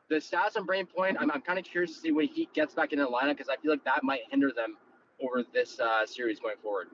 [0.09, 2.73] the stats on Brayden Point, I'm, I'm kind of curious to see when he gets
[2.73, 4.77] back into the lineup because I feel like that might hinder them
[5.21, 6.87] over this uh, series going forward.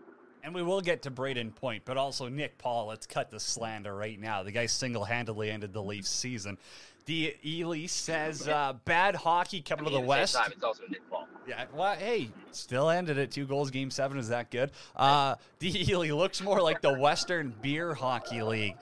[0.45, 2.85] And we will get to Brayden Point, but also Nick Paul.
[2.85, 4.43] Let's cut the slander right now.
[4.43, 6.59] The guy single handedly ended the Leafs season.
[7.07, 10.35] The Ely says uh, bad hockey coming I mean, to the West.
[10.35, 11.27] Time, it's also Nick Paul.
[11.47, 13.31] Yeah, well, hey, still ended it.
[13.31, 14.19] Two goals, game seven.
[14.19, 14.69] Is that good?
[14.95, 18.75] Uh, the Ely looks more like the Western Beer Hockey League.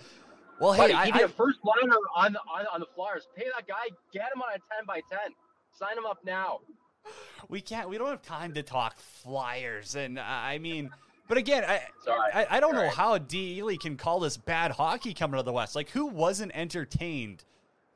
[0.60, 3.30] Well, hey, Buddy, I, I, a first liner on, on on the Flyers.
[3.38, 3.88] Pay that guy.
[4.12, 5.32] Get him on a ten by ten.
[5.72, 6.60] Sign him up now.
[7.48, 7.88] We can't.
[7.88, 10.92] We don't have time to talk Flyers, and uh, I mean.
[11.28, 11.82] But again, I
[12.34, 13.58] I, I, don't know how D.
[13.58, 15.76] Ely can call this bad hockey coming to the West.
[15.76, 17.44] Like, who wasn't entertained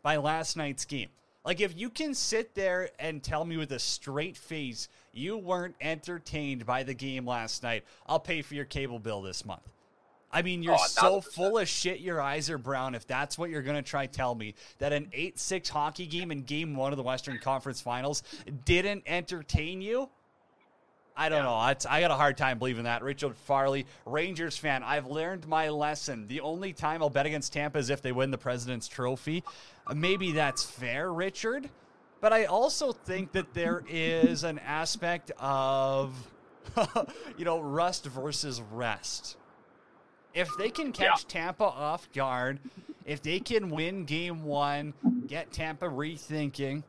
[0.01, 1.09] by last night's game?
[1.43, 5.75] Like, if you can sit there and tell me with a straight face you weren't
[5.81, 9.63] entertained by the game last night, I'll pay for your cable bill this month.
[10.31, 12.95] I mean, you're oh, so full of shit, your eyes are brown.
[12.95, 16.31] If that's what you're going to try tell me, that an 8 6 hockey game
[16.31, 18.23] in game one of the Western Conference Finals
[18.65, 20.09] didn't entertain you,
[21.17, 21.43] I don't yeah.
[21.43, 21.67] know.
[21.69, 23.01] It's, I got a hard time believing that.
[23.01, 24.83] Richard Farley, Rangers fan.
[24.83, 26.27] I've learned my lesson.
[26.27, 29.43] The only time I'll bet against Tampa is if they win the President's Trophy.
[29.93, 31.69] Maybe that's fair, Richard.
[32.21, 36.13] But I also think that there is an aspect of
[37.37, 39.37] you know, rust versus rest.
[40.33, 41.41] If they can catch yeah.
[41.41, 42.59] Tampa off guard,
[43.05, 44.93] if they can win game one,
[45.27, 46.83] get Tampa rethinking,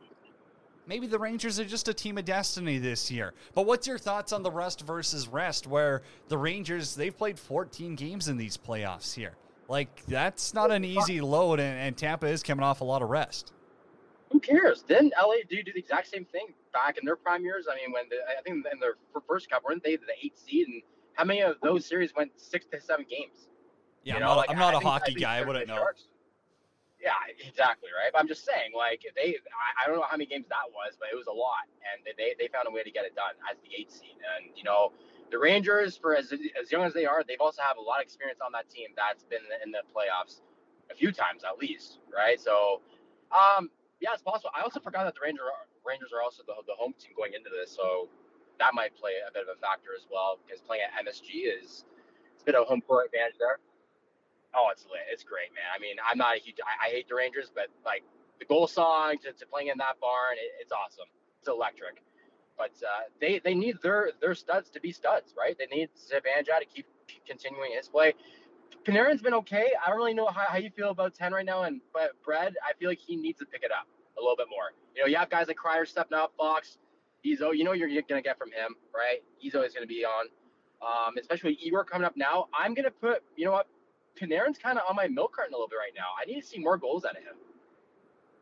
[0.89, 3.33] maybe the Rangers are just a team of destiny this year.
[3.53, 7.95] But what's your thoughts on the rust versus rest, where the Rangers, they've played 14
[7.95, 9.35] games in these playoffs here?
[9.69, 13.09] Like, that's not an easy load, and, and Tampa is coming off a lot of
[13.09, 13.53] rest.
[14.31, 14.81] Who cares?
[14.81, 17.67] Didn't LA do, do the exact same thing back in their prime years?
[17.71, 18.95] I mean, when the, I think in their
[19.27, 20.67] first cup, weren't they the eighth seed?
[20.67, 20.81] And
[21.13, 23.47] how many of those series went six to seven games?
[24.03, 25.37] Yeah, you I'm not, like, I'm not a hockey guy.
[25.37, 25.75] I wouldn't know.
[25.75, 26.05] Sharks.
[26.99, 28.11] Yeah, exactly right.
[28.11, 30.99] But I'm just saying, like they, I, I, don't know how many games that was,
[30.99, 33.39] but it was a lot, and they they found a way to get it done
[33.47, 34.19] as the eight seed.
[34.19, 34.91] And you know,
[35.31, 38.03] the Rangers, for as as young as they are, they've also have a lot of
[38.03, 40.43] experience on that team that's been in the playoffs
[40.91, 42.39] a few times at least, right?
[42.39, 42.81] So,
[43.31, 44.51] um, yeah, it's possible.
[44.51, 45.47] I also forgot that the Ranger
[45.87, 48.09] Rangers are also the, the home team going into this, so
[48.59, 51.87] that might play a bit of a factor as well because playing at MSG is
[52.35, 53.63] it's a bit of a home court advantage there.
[54.55, 55.05] Oh, it's lit.
[55.11, 55.65] It's great, man.
[55.75, 56.57] I mean, I'm not a huge.
[56.63, 58.03] I, I hate the Rangers, but like
[58.39, 61.07] the goal song to, to playing in that barn, it, it's awesome.
[61.39, 62.01] It's electric.
[62.57, 65.57] But uh, they they need their their studs to be studs, right?
[65.57, 66.85] They need Zibanejad to keep
[67.25, 68.13] continuing his play.
[68.85, 69.71] Panarin's been okay.
[69.85, 71.63] I don't really know how, how you feel about 10 right now.
[71.63, 74.47] And but Brad, I feel like he needs to pick it up a little bit
[74.49, 74.73] more.
[74.95, 76.77] You know, you have guys like Kreider stepping up, Fox.
[77.21, 79.19] He's oh, you know you're gonna get from him, right?
[79.37, 80.25] He's always gonna be on.
[80.81, 82.47] Um, especially Igor coming up now.
[82.53, 83.67] I'm gonna put, you know what,
[84.19, 86.07] Panarin's kind of on my milk carton a little bit right now.
[86.21, 87.35] I need to see more goals out of him.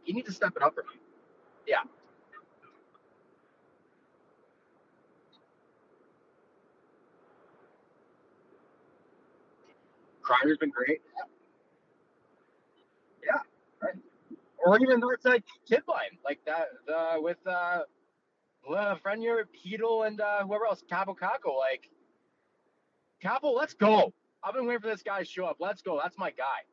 [0.03, 0.99] He needs to step it up for me.
[1.67, 1.81] Yeah.
[10.23, 11.01] Kreider's been great.
[13.23, 13.39] Yeah,
[13.81, 13.95] right.
[14.65, 17.79] Or even though it's like kid line, like that the with uh
[18.69, 21.57] Frenier, Chytil, and uh, whoever else, Kaapo Kakko.
[21.57, 21.89] Like
[23.23, 24.13] Kaapo, let's go.
[24.43, 25.57] I've been waiting for this guy to show up.
[25.59, 25.99] Let's go.
[26.01, 26.63] That's my guy.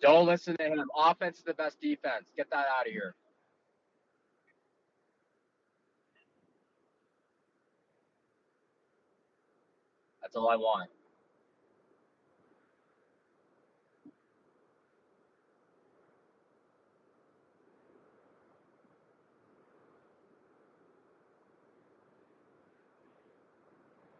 [0.00, 0.84] Don't listen to him.
[0.96, 2.30] Offense is the best defense.
[2.36, 3.14] Get that out of here.
[10.22, 10.90] That's all I want.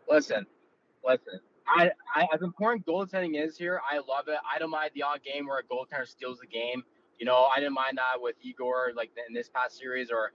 [0.08, 0.46] Listen,
[1.04, 1.40] listen.
[1.68, 4.38] I, I as important goaltending is here, I love it.
[4.52, 6.84] I don't mind the odd game where a goaltender steals the game.
[7.18, 10.32] You know, I didn't mind that with Igor, like in this past series, or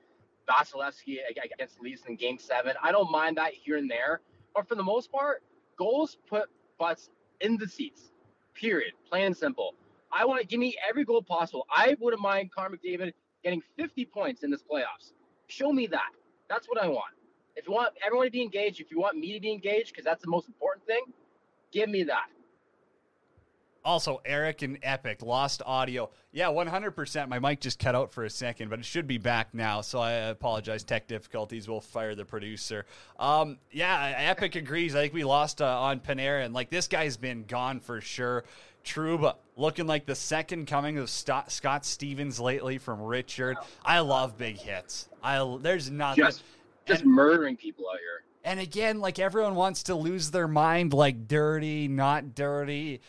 [0.49, 2.73] Vasilevskiy against Leafs in Game Seven.
[2.84, 4.21] I don't mind that here and there,
[4.53, 5.43] but for the most part,
[5.77, 8.12] goals put butts in the seats.
[8.55, 8.93] Period.
[9.10, 9.75] Plain and simple.
[10.12, 11.65] I want to give me every goal possible.
[11.69, 15.13] I wouldn't mind Connor getting 50 points in this playoffs.
[15.47, 16.12] Show me that.
[16.49, 17.13] That's what I want.
[17.62, 20.04] If you want everyone to be engaged, if you want me to be engaged, because
[20.04, 21.04] that's the most important thing,
[21.71, 22.28] Give me that.
[23.84, 26.12] Also, Eric and Epic lost audio.
[26.32, 27.28] Yeah, 100%.
[27.30, 29.82] My mic just cut out for a second, but it should be back now.
[29.82, 30.84] So I apologize.
[30.84, 31.67] Tech difficulties.
[31.67, 32.86] We'll fire the producer.
[33.17, 34.93] Um, yeah, Epic agrees.
[34.93, 36.54] I think we lost uh, on Panarin.
[36.54, 38.43] Like, this guy's been gone for sure.
[38.86, 43.58] Trouba looking like the second coming of Scott Stevens lately from Richard.
[43.84, 45.10] I love big hits.
[45.24, 46.24] I There's nothing.
[46.24, 46.43] Just,
[46.86, 48.24] just and, murdering people out here.
[48.44, 53.02] And again, like everyone wants to lose their mind, like dirty, not dirty.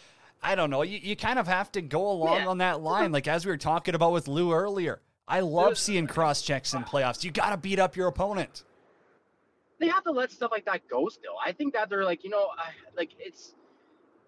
[0.42, 0.82] I don't know.
[0.82, 2.48] You, you kind of have to go along yeah.
[2.48, 3.12] on that line.
[3.12, 5.00] Like as we were talking about with Lou earlier.
[5.28, 7.24] I love seeing cross checks in playoffs.
[7.24, 8.64] You got to beat up your opponent.
[9.78, 11.34] They have to let stuff like that go still.
[11.44, 12.48] I think that they're like, you know,
[12.96, 13.54] like it's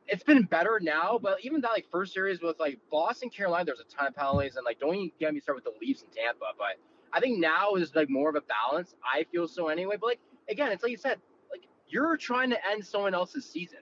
[0.06, 3.80] it's been better now, but even that like first series with like Boston, Carolina, there's
[3.80, 6.08] a ton of penalties, and like don't even get me started with the Leafs in
[6.08, 6.46] Tampa.
[6.58, 6.78] But
[7.14, 8.94] I think now is like more of a balance.
[9.04, 9.96] I feel so anyway.
[10.00, 11.18] But like again, it's like you said,
[11.50, 13.78] like you're trying to end someone else's season.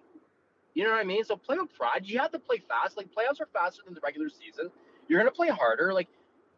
[0.74, 1.24] You know what I mean?
[1.24, 2.02] So play with pride.
[2.04, 2.96] You have to play fast.
[2.96, 4.70] Like playoffs are faster than the regular season.
[5.08, 5.92] You're gonna play harder.
[5.94, 6.08] Like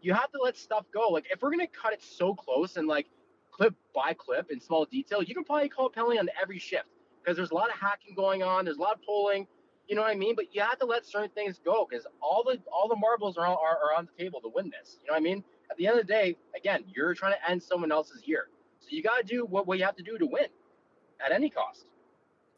[0.03, 1.09] you have to let stuff go.
[1.09, 3.07] Like if we're gonna cut it so close and like
[3.53, 6.87] clip by clip in small detail, you can probably call penalty on every shift
[7.23, 8.65] because there's a lot of hacking going on.
[8.65, 9.47] There's a lot of pulling.
[9.89, 10.35] You know what I mean?
[10.35, 13.47] But you have to let certain things go because all the all the marbles are,
[13.47, 14.99] are are on the table to win this.
[15.03, 15.45] You know what I mean?
[15.75, 18.47] At the end of the day, again, you're trying to end someone else's year.
[18.79, 20.47] So you got to do what, what you have to do to win
[21.19, 21.87] at any cost.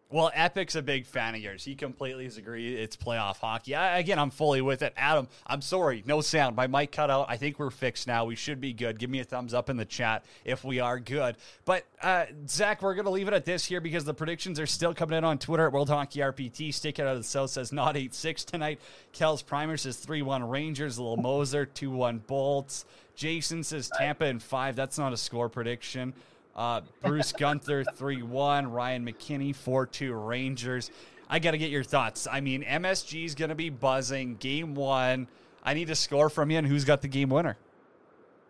[0.09, 1.65] Well, Epic's a big fan of yours.
[1.65, 3.75] He completely agrees it's playoff hockey.
[3.75, 4.93] I, again, I'm fully with it.
[4.97, 6.55] Adam, I'm sorry, no sound.
[6.55, 7.27] My mic cut out.
[7.29, 8.25] I think we're fixed now.
[8.25, 9.01] We should be good.
[9.01, 11.35] Give me a thumbs up in the chat if we are good.
[11.65, 14.67] But uh, Zack, we're going to leave it at this here because the predictions are
[14.67, 16.73] still coming in on Twitter at World Hockey RPT.
[16.73, 18.81] Stick it out of the south says not 8 6 tonight.
[19.13, 21.01] Kel's Primer says 3 1 Rangers.
[21.01, 22.85] Little Moser 2 1 Bolts.
[23.17, 24.77] Jason says Tampa in 5.
[24.77, 26.15] That's not a score prediction.
[26.57, 28.73] Uh, Bruce Gunther, 3 1.
[28.73, 30.91] Ryan McKinney, 4 2 Rangers.
[31.29, 32.27] I got to get your thoughts.
[32.31, 34.37] I mean, MSG is going to be buzzing.
[34.37, 35.29] Game one.
[35.65, 37.57] I need a score from you, and who's got the game winner?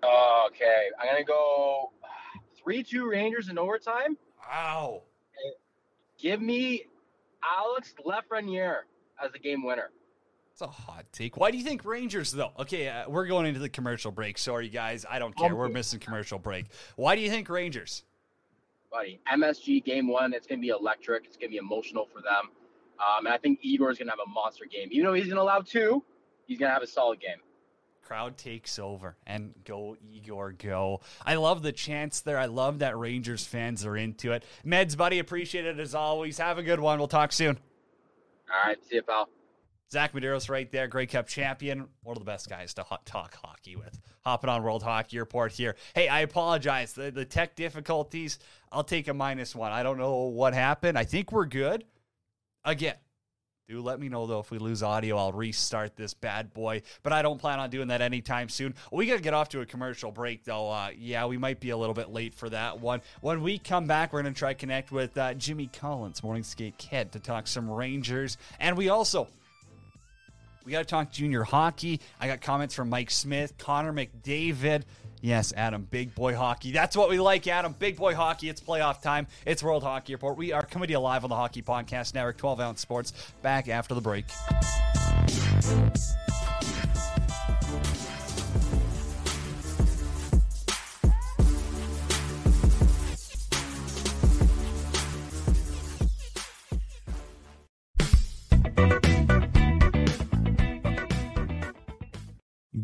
[0.05, 0.89] Okay.
[1.01, 1.91] I'm going to go
[2.63, 4.17] 3 2 Rangers in overtime.
[4.49, 5.03] Wow.
[6.19, 6.85] Give me
[7.43, 8.81] Alex Lafreniere
[9.23, 9.91] as the game winner.
[10.57, 11.37] It's a hot take.
[11.37, 12.51] Why do you think Rangers, though?
[12.59, 14.39] Okay, uh, we're going into the commercial break.
[14.39, 15.05] Sorry, guys.
[15.07, 15.55] I don't care.
[15.55, 16.69] We're missing commercial break.
[16.97, 18.05] Why do you think Rangers?
[18.91, 21.27] Buddy, MSG game one, it's going to be electric.
[21.27, 22.49] It's going to be emotional for them.
[22.99, 24.89] Um, and I think Igor is going to have a monster game.
[24.93, 26.03] Even though he's going to allow two,
[26.47, 27.37] he's going to have a solid game.
[28.03, 31.03] Crowd takes over and go Igor go.
[31.27, 32.39] I love the chance there.
[32.39, 34.43] I love that Rangers fans are into it.
[34.65, 36.39] Meds, buddy, appreciate it as always.
[36.39, 36.99] Have a good one.
[36.99, 37.59] We'll talk soon.
[38.51, 39.29] All right, see you, pal.
[39.93, 43.77] Zack Medeiros right there, Grey Cup champion, one of the best guys to talk hockey
[43.77, 44.01] with.
[44.25, 45.77] Hopping on World Hockey Report here.
[45.95, 46.93] Hey, I apologize.
[46.93, 48.41] The, the tech difficulties,
[48.73, 49.71] I'll take a minus one.
[49.71, 50.99] I don't know what happened.
[50.99, 51.85] I think we're good.
[52.65, 52.97] Again,
[53.69, 55.17] do let me know though if we lose audio.
[55.17, 58.75] I'll restart this bad boy, but I don't plan on doing that anytime soon.
[58.91, 60.71] We got to get off to a commercial break though.
[60.71, 63.03] Uh, yeah, we might be a little bit late for that one.
[63.21, 67.13] When we come back, we're to try connect with uh, Jimmy Collins, Morning Skate Kid,
[67.13, 69.29] to talk some Rangers, and we also
[70.67, 72.01] we got to talk junior hockey.
[72.21, 74.83] I got comments from Mike Smith, Connor McDavid.
[75.21, 76.73] Yes, Adam, big boy hockey.
[76.73, 77.75] That's what we like, Adam.
[77.79, 78.49] Big boy hockey.
[78.49, 79.29] It's playoff time.
[79.47, 80.37] It's World Hockey Report.
[80.37, 83.13] We are coming to you live on the Hockey Podcast Network, 12 ounce sports.
[83.43, 84.27] Back after the break.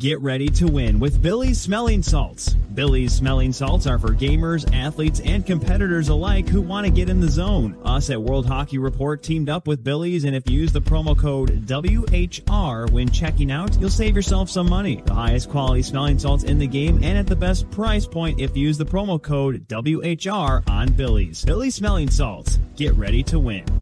[0.02, 2.54] Get ready to win with Billy's Smelling Salts.
[2.74, 7.20] Billy's Smelling Salts are for gamers, athletes, and competitors alike who want to get in
[7.20, 7.80] the zone.
[7.84, 11.16] Us at World Hockey Report teamed up with Billy's, and if you use the promo
[11.16, 15.00] code WHR when checking out, you'll save yourself some money.
[15.06, 18.56] The highest quality smelling salts in the game and at the best price point if
[18.56, 21.44] you use the promo code WHR on Billy's.
[21.44, 22.58] Billy's Smelling Salts.
[22.74, 23.81] Get ready to win.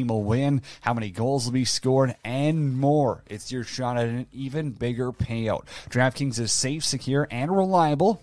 [0.00, 3.22] team will win, how many goals will be scored, and more.
[3.28, 5.66] It's your shot at an even bigger payout.
[5.90, 8.22] DraftKings is safe, secure, and reliable.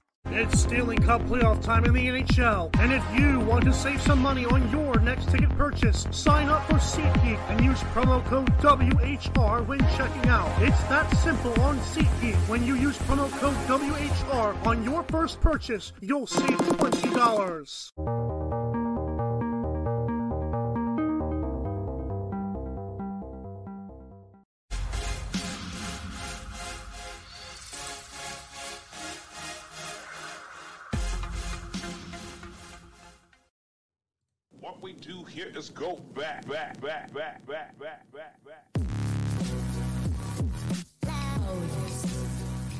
[0.33, 4.19] It's Stanley Cup playoff time in the NHL, and if you want to save some
[4.19, 9.67] money on your next ticket purchase, sign up for SeatGeek and use promo code WHR
[9.67, 10.49] when checking out.
[10.61, 12.35] It's that simple on SeatGeek.
[12.47, 18.40] When you use promo code WHR on your first purchase, you'll save $20.
[34.81, 38.65] We do here is go back, back, back, back, back, back, back, back.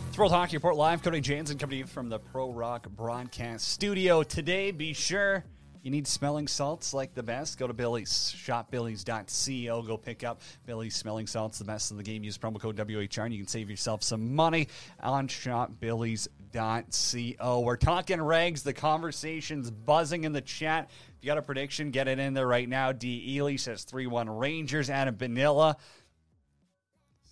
[0.08, 1.04] It's World Hockey Report Live.
[1.04, 4.24] Cody Janzen coming to you from the Pro Rock Broadcast Studio.
[4.24, 5.44] Today, be sure
[5.84, 7.58] you need smelling salts like the best.
[7.58, 9.82] Go to Billy's, shopbillys.co.
[9.82, 12.24] Go pick up Billy's smelling salts, the best in the game.
[12.24, 14.68] Use promo code WHR and you can save yourself some money
[15.00, 17.60] on shopbillys.co.
[17.60, 18.64] We're talking regs.
[18.64, 20.90] The conversation's buzzing in the chat.
[21.18, 22.92] If you got a prediction, get it in there right now.
[22.92, 23.38] D.
[23.38, 24.90] Ely says 3 1 Rangers.
[24.90, 25.78] Adam Vanilla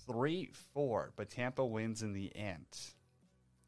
[0.09, 2.65] three four, but Tampa wins in the end.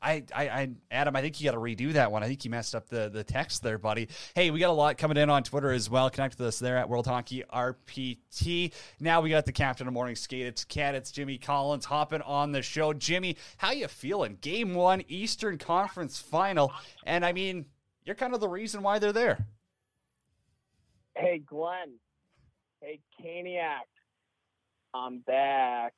[0.02, 2.24] I, I, I Adam, I think you got to redo that one.
[2.24, 4.10] I think you messed up the the text there, buddy.
[4.34, 6.10] Hey, we got a lot coming in on Twitter as well.
[6.10, 8.74] Connect with us there at World Hockey RPT.
[9.00, 10.48] Now we got the captain of morning skate.
[10.48, 10.96] It's Cat.
[10.96, 12.94] It's Jimmy Collins hopping on the show.
[12.94, 14.38] Jimmy, how you feeling?
[14.42, 16.74] Game one, Eastern Conference Final,
[17.06, 17.66] and I mean,
[18.04, 19.46] you're kind of the reason why they're there.
[21.16, 22.00] Hey, Glenn.
[22.82, 23.86] Hey, Caniac.
[24.94, 25.94] I'm back.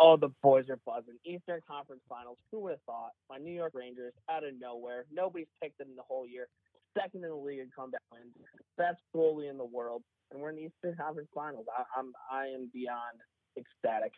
[0.00, 1.16] Oh, the boys are buzzing.
[1.24, 2.38] Eastern Conference Finals.
[2.52, 3.10] Who would have thought?
[3.28, 5.06] My New York Rangers out of nowhere.
[5.12, 6.46] Nobody's picked them the whole year.
[6.96, 8.32] Second in the league in comeback wins.
[8.76, 11.66] Best goalie in the world, and we're in the Eastern Conference Finals.
[11.76, 13.18] I, I'm I am beyond
[13.56, 14.12] ecstatic.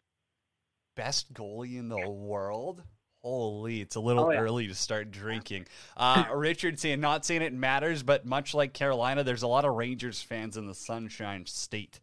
[0.97, 2.83] Best goalie in the world.
[3.23, 4.39] Holy, it's a little Oh, yeah.
[4.41, 5.67] early to start drinking.
[5.97, 9.75] Uh, Richard saying, not saying it matters, but much like Carolina, there's a lot of
[9.75, 12.01] Rangers fans in the Sunshine State.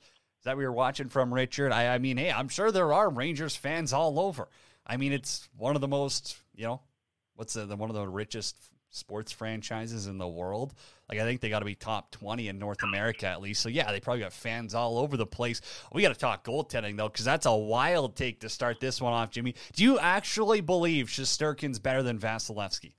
[0.48, 1.74] That we you're watching from, Richard?
[1.74, 4.48] I, I mean, hey, I'm sure there are Rangers fans all over.
[4.86, 6.80] I mean, it's one of the most, you know,
[7.36, 8.56] what's the, the one of the richest
[8.89, 10.74] sports franchises in the world.
[11.10, 13.62] Like I think they got to be top 20 in North America at least.
[13.62, 15.60] So yeah, they probably got fans all over the place.
[15.91, 19.12] We got to talk goaltending though cuz that's a wild take to start this one
[19.12, 19.54] off, Jimmy.
[19.74, 22.93] Do you actually believe Shesterkin's better than Vasilevskiy?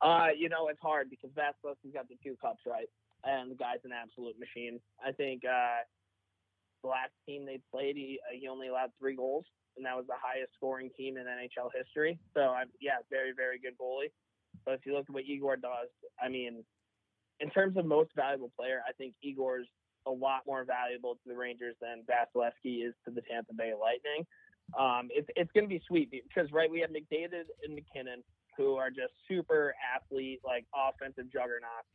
[0.00, 2.88] Uh, you know, it's hard because Vasilevskiy's got the two cups right,
[3.24, 4.80] and the guy's an absolute machine.
[5.04, 5.86] I think uh,
[6.82, 9.44] the last team they played, he, uh, he only allowed three goals,
[9.76, 12.18] and that was the highest scoring team in NHL history.
[12.34, 14.10] So, I'm, yeah, very, very good goalie.
[14.64, 15.88] But if you look at what Igor does,
[16.22, 16.64] I mean,
[17.40, 19.66] in terms of most valuable player, I think Igor's
[20.06, 24.26] a lot more valuable to the Rangers than Vasilevskiy is to the Tampa Bay Lightning.
[24.78, 28.22] Um, it's it's going to be sweet because right we have McDavid and MacKinnon
[28.56, 31.88] who are just super athlete like offensive juggernauts,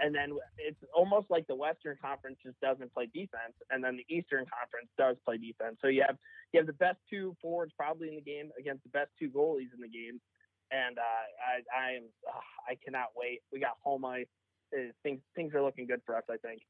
[0.00, 4.14] and then it's almost like the Western Conference just doesn't play defense, and then the
[4.14, 5.76] Eastern Conference does play defense.
[5.80, 6.16] So you have
[6.52, 9.72] you have the best two forwards probably in the game against the best two goalies
[9.74, 10.20] in the game,
[10.70, 12.04] and uh, I I am
[12.68, 13.40] I cannot wait.
[13.52, 14.26] We got home ice.
[14.74, 16.24] Uh, Things things are looking good for us.
[16.30, 16.62] I think.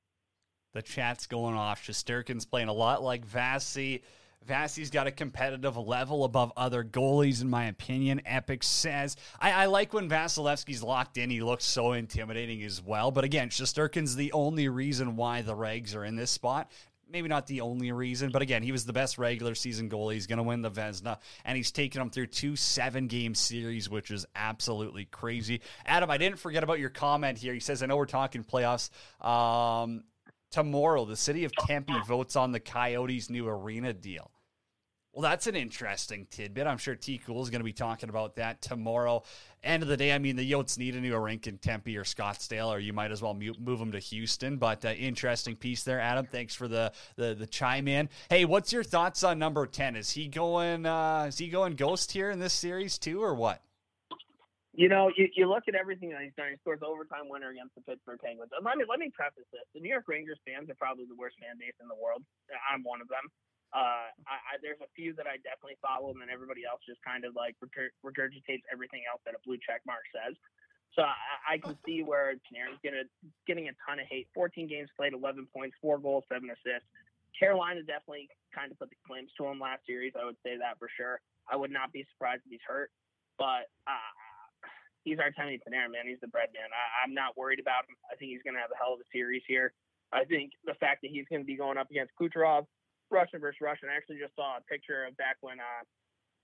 [0.72, 1.82] The chat's going off.
[1.82, 4.02] Shesterkin's playing a lot like Vasi.
[4.48, 8.22] Vasi's got a competitive level above other goalies, in my opinion.
[8.24, 9.16] Epic says.
[9.38, 11.30] I, I like when Vasilevskiy's locked in.
[11.30, 13.10] He looks so intimidating as well.
[13.10, 16.70] But again, Shesterkin's the only reason why the Regs are in this spot.
[17.12, 20.14] Maybe not the only reason, but again, he was the best regular season goalie.
[20.14, 23.90] He's going to win the Vezina, and he's taken them through two seven game series,
[23.90, 25.60] which is absolutely crazy.
[25.84, 27.52] Adam, I didn't forget about your comment here.
[27.52, 28.90] He says, I know we're talking playoffs.
[29.24, 30.04] Um,
[30.50, 34.30] tomorrow, the city of Tempe votes on the Coyotes' new arena deal.
[35.12, 36.68] Well, that's an interesting tidbit.
[36.68, 39.24] I'm sure T Cool is going to be talking about that tomorrow.
[39.64, 42.04] End of the day, I mean, the Yotes need a new rink in Tempe or
[42.04, 44.56] Scottsdale, or you might as well move them to Houston.
[44.56, 46.26] But uh, interesting piece there, Adam.
[46.26, 48.08] Thanks for the, the the chime in.
[48.28, 49.96] Hey, what's your thoughts on number ten?
[49.96, 50.86] Is he going?
[50.86, 53.60] Uh, is he going ghost here in this series too, or what?
[54.70, 56.54] You know, you, you look at everything that he's done.
[56.54, 58.54] He scores overtime winner against the Pittsburgh Penguins.
[58.54, 61.18] And let me let me preface this: the New York Rangers fans are probably the
[61.18, 62.22] worst fan base in the world.
[62.70, 63.26] I'm one of them.
[63.70, 66.98] Uh, I, I, there's a few that I definitely follow, and then everybody else just
[67.06, 70.34] kind of like regurgitates everything else that a blue check mark says.
[70.94, 73.06] So I, I can see where Panarin's gonna
[73.46, 74.26] getting a ton of hate.
[74.34, 76.86] 14 games played, 11 points, four goals, seven assists.
[77.38, 80.14] Carolina definitely kind of put the claims to him last series.
[80.18, 81.22] I would say that for sure.
[81.46, 82.90] I would not be surprised if he's hurt,
[83.38, 84.10] but uh,
[85.10, 86.06] he's Artemi Panarin, man.
[86.06, 86.70] He's the bread man.
[86.70, 87.98] I, I'm not worried about him.
[88.06, 89.74] I think he's going to have a hell of a series here.
[90.14, 92.66] I think the fact that he's going to be going up against Kucherov,
[93.10, 93.90] Russian versus Russian.
[93.90, 95.82] I actually just saw a picture of back when uh,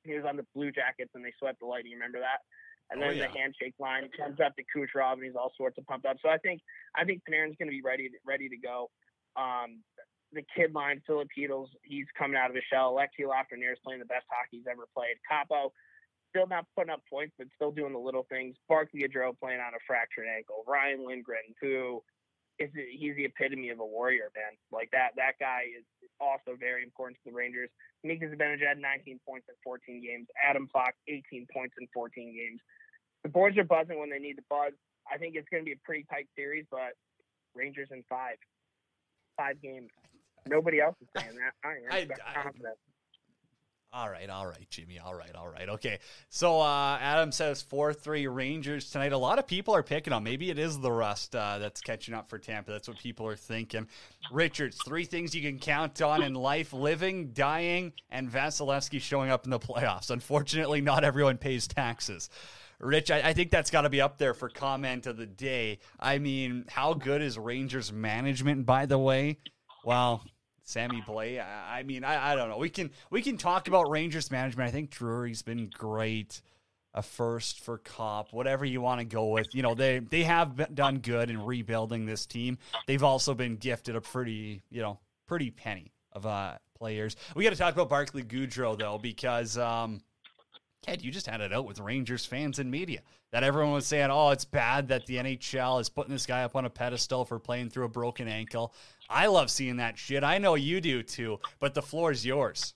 [0.02, 1.94] he was on the Blue Jackets and they swept the Lightning.
[1.94, 2.42] Remember that?
[2.90, 3.26] And Oh, then yeah.
[3.30, 6.18] the handshake line comes up to Kucherov and he's all sorts of pumped up.
[6.22, 6.60] So I think
[6.94, 8.90] I think Panarin's going to be ready to, ready to go.
[9.34, 9.82] Um,
[10.32, 12.94] the kid line, Filipinos, he's coming out of his shell.
[12.94, 15.18] Alexi Lafreniere is playing the best hockey he's ever played.
[15.26, 15.70] Kaapo,
[16.36, 18.56] still not putting up points, but still doing the little things.
[18.68, 20.64] Barclay Goodrow playing on a fractured ankle.
[20.66, 22.02] Ryan Lindgren, who
[22.58, 24.56] is he's the epitome of a warrior, man.
[24.70, 25.84] Like that that guy is
[26.20, 27.70] also very important to the Rangers.
[28.04, 30.26] Mika Zibanejad, 19 points in 14 games.
[30.36, 32.60] Adam Fox, 18 points in 14 games.
[33.24, 34.72] The boys are buzzing when they need to buzz.
[35.10, 36.94] I think it's going to be a pretty tight series, but
[37.54, 38.36] Rangers in five,
[39.36, 39.90] five games.
[40.48, 41.52] Nobody else is saying that.
[41.64, 42.85] I I- got I-.
[43.92, 44.98] All right, all right, Jimmy.
[44.98, 45.68] All right, all right.
[45.68, 46.00] Okay.
[46.28, 49.12] So uh, Adam says 4 3 Rangers tonight.
[49.12, 50.22] A lot of people are picking on.
[50.22, 52.72] Maybe it is the rust uh, that's catching up for Tampa.
[52.72, 53.86] That's what people are thinking.
[54.30, 59.44] Richards, three things you can count on in life living, dying, and Vasilevskiy showing up
[59.44, 60.10] in the playoffs.
[60.10, 62.28] Unfortunately, not everyone pays taxes.
[62.78, 65.78] Rich, I, I think that's got to be up there for comment of the day.
[65.98, 69.38] I mean, how good is Rangers management, by the way?
[69.84, 70.22] Well,
[70.66, 71.40] Sammy Blais.
[71.40, 72.58] I, I mean, I, I don't know.
[72.58, 74.68] We can we can talk about Rangers management.
[74.68, 76.42] I think Drury's been great.
[76.92, 79.54] A first for Copp, whatever you want to go with.
[79.54, 82.56] You know, they they have done good in rebuilding this team.
[82.86, 87.16] They've also been gifted a pretty, you know, pretty penny of uh players.
[87.34, 90.00] We got to talk about Barclay Goodrow though, because um,
[90.86, 93.00] Ted, you just had it out with Rangers fans and media
[93.32, 96.54] that everyone was saying, "Oh, it's bad that the NHL is putting this guy up
[96.54, 98.72] on a pedestal for playing through a broken ankle."
[99.10, 100.22] I love seeing that shit.
[100.22, 102.74] I know you do too, but the floor is yours.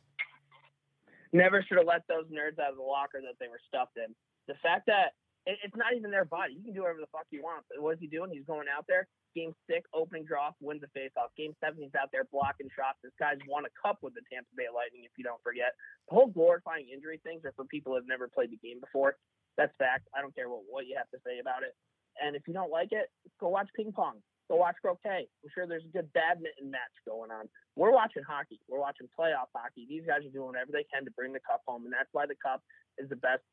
[1.32, 4.12] Never should have let those nerds out of the locker that they were stuffed in.
[4.48, 5.14] The fact that
[5.46, 6.54] it, it's not even their body.
[6.54, 7.64] You can do whatever the fuck you want.
[7.70, 8.32] But what is he doing?
[8.32, 9.06] He's going out there.
[9.34, 11.30] Game six, opening draw, wins the faceoff.
[11.36, 12.98] Game seven, he's out there blocking shots.
[13.02, 15.72] This guy's won a cup with the Tampa Bay Lightning, if you don't forget.
[16.10, 19.14] The whole glorifying injury things are for people who have never played the game before.
[19.56, 20.10] That's fact.
[20.10, 21.74] I don't care what, what you have to say about it.
[22.18, 23.06] And if you don't like it,
[23.38, 24.18] go watch ping pong.
[24.50, 25.30] Go watch croquet.
[25.30, 27.46] I'm sure there's a good badminton match going on.
[27.78, 28.58] We're watching hockey.
[28.66, 29.86] We're watching playoff hockey.
[29.86, 32.26] These guys are doing whatever they can to bring the cup home, and that's why
[32.26, 32.58] the cup
[32.98, 33.46] is the best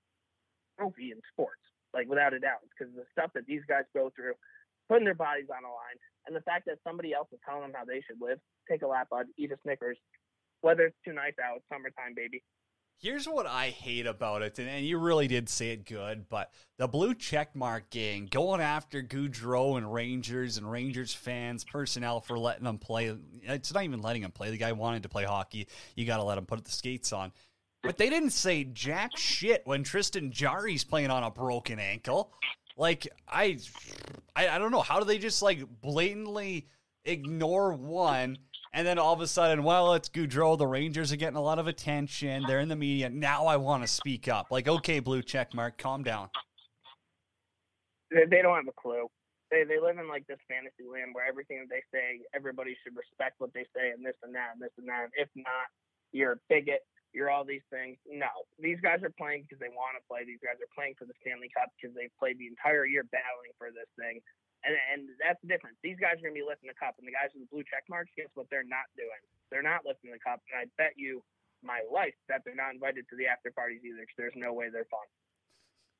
[0.74, 1.62] trophy in sports,
[1.94, 4.34] like without a doubt, because the stuff that these guys go through,
[4.88, 7.74] putting their bodies on the line, and the fact that somebody else is telling them
[7.76, 8.40] how they should live.
[8.70, 9.28] Take a lap, bud.
[9.38, 9.98] Eat a Snickers.
[10.64, 11.62] Weather's too nice out.
[11.72, 12.44] Summertime, baby.
[13.00, 16.88] Here's what I hate about it, and, you really did say it good, but the
[16.88, 22.80] blue checkmark gang going after Goodrow and Rangers and Rangers fans, personnel for letting them
[22.80, 23.16] play.
[23.44, 24.50] It's not even letting them play.
[24.50, 25.68] The guy wanted to play hockey.
[25.96, 27.32] You got to let him put the skates on.
[27.84, 32.34] But they didn't say jack shit when Tristan Jarry's playing on a broken ankle.
[32.78, 33.58] Like I,
[34.36, 34.82] I, I don't know.
[34.82, 36.68] How do they just like blatantly
[37.04, 38.38] ignore one
[38.74, 40.58] and then all of a sudden, well, it's Goodrow.
[40.58, 42.44] The Rangers are getting a lot of attention.
[42.48, 43.10] They're in the media.
[43.10, 44.48] Now I want to speak up.
[44.52, 46.30] Like, okay, blue check mark, calm down.
[48.12, 49.08] They, they don't have a clue.
[49.50, 52.96] They, they live in like this fantasy land where everything that they say, everybody should
[52.96, 55.08] respect what they say and this and that and this and that.
[55.16, 55.72] If not,
[56.12, 56.86] you're a bigot.
[57.16, 57.98] You're all these things.
[58.06, 58.30] No,
[58.60, 60.28] these guys are playing because they want to play.
[60.28, 63.56] These guys are playing for the Stanley Cup because they've played the entire year battling
[63.58, 64.20] for this thing.
[64.66, 65.78] And, and that's the difference.
[65.82, 67.64] These guys are going to be lifting the cup, and the guys with the blue
[67.64, 69.22] check marks, guess what they're not doing?
[69.54, 70.42] They're not lifting the cup.
[70.52, 71.24] And I bet you
[71.64, 74.68] my life that they're not invited to the after parties either because there's no way
[74.70, 75.06] they're fun.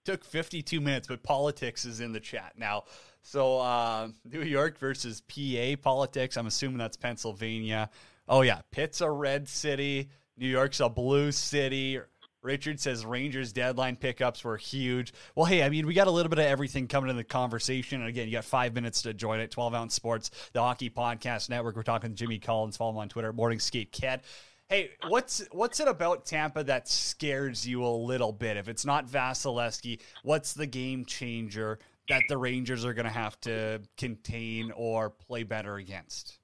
[0.06, 2.86] Took 52 minutes, but politics is in the chat now.
[3.22, 6.38] So, uh, New York versus PA politics.
[6.38, 7.90] I'm assuming that's Pennsylvania.
[8.28, 8.62] Oh, yeah.
[8.72, 10.10] Pitt's a red city.
[10.38, 12.00] New York's a blue city.
[12.44, 15.14] Richard says Rangers deadline pickups were huge.
[15.36, 18.02] Well, hey, I mean, we got a little bit of everything coming in the conversation.
[18.02, 19.52] And again, you got five minutes to join it.
[19.52, 21.76] 12 Ounce Sports, the Hockey Podcast Network.
[21.76, 22.78] We're talking to Jimmy Collins.
[22.78, 24.24] Follow him on Twitter, Morning Skate Cat.
[24.70, 28.58] Hey, what's what's it about Tampa that scares you a little bit?
[28.58, 31.80] If it's not Vasilevskiy, what's the game changer
[32.10, 36.40] that the Rangers are going to have to contain or play better against?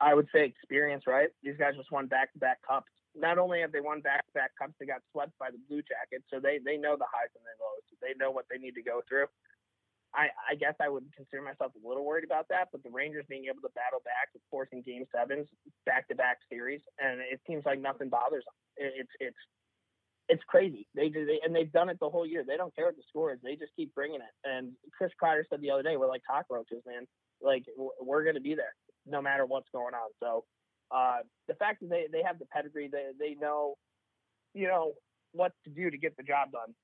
[0.00, 1.28] I would say experience, right?
[1.42, 4.74] These guys just won back to back cups not only have they won back-to-back cups,
[4.78, 7.54] they got swept by the Blue Jackets, so they they know the highs and the
[7.58, 7.86] lows.
[8.00, 9.26] They know what they need to go through.
[10.14, 13.28] I, I guess I would consider myself a little worried about that, but the Rangers
[13.28, 15.46] being able to battle back, of course, in Game Sevens,
[15.84, 18.56] back-to-back series, and it seems like nothing bothers them.
[18.96, 19.42] It's it's
[20.28, 20.86] it's crazy.
[20.94, 22.44] They do, they, and they've done it the whole year.
[22.46, 23.40] They don't care what the score is.
[23.42, 24.34] They just keep bringing it.
[24.44, 27.06] And Chris Kreider said the other day, "We're like cockroaches, man.
[27.42, 27.64] Like
[28.00, 28.74] we're going to be there
[29.08, 30.44] no matter what's going on." So
[30.90, 33.76] uh, the fact that they, they have the pedigree, they, they know,
[34.54, 34.92] you know,
[35.32, 36.74] what to do to get the job done.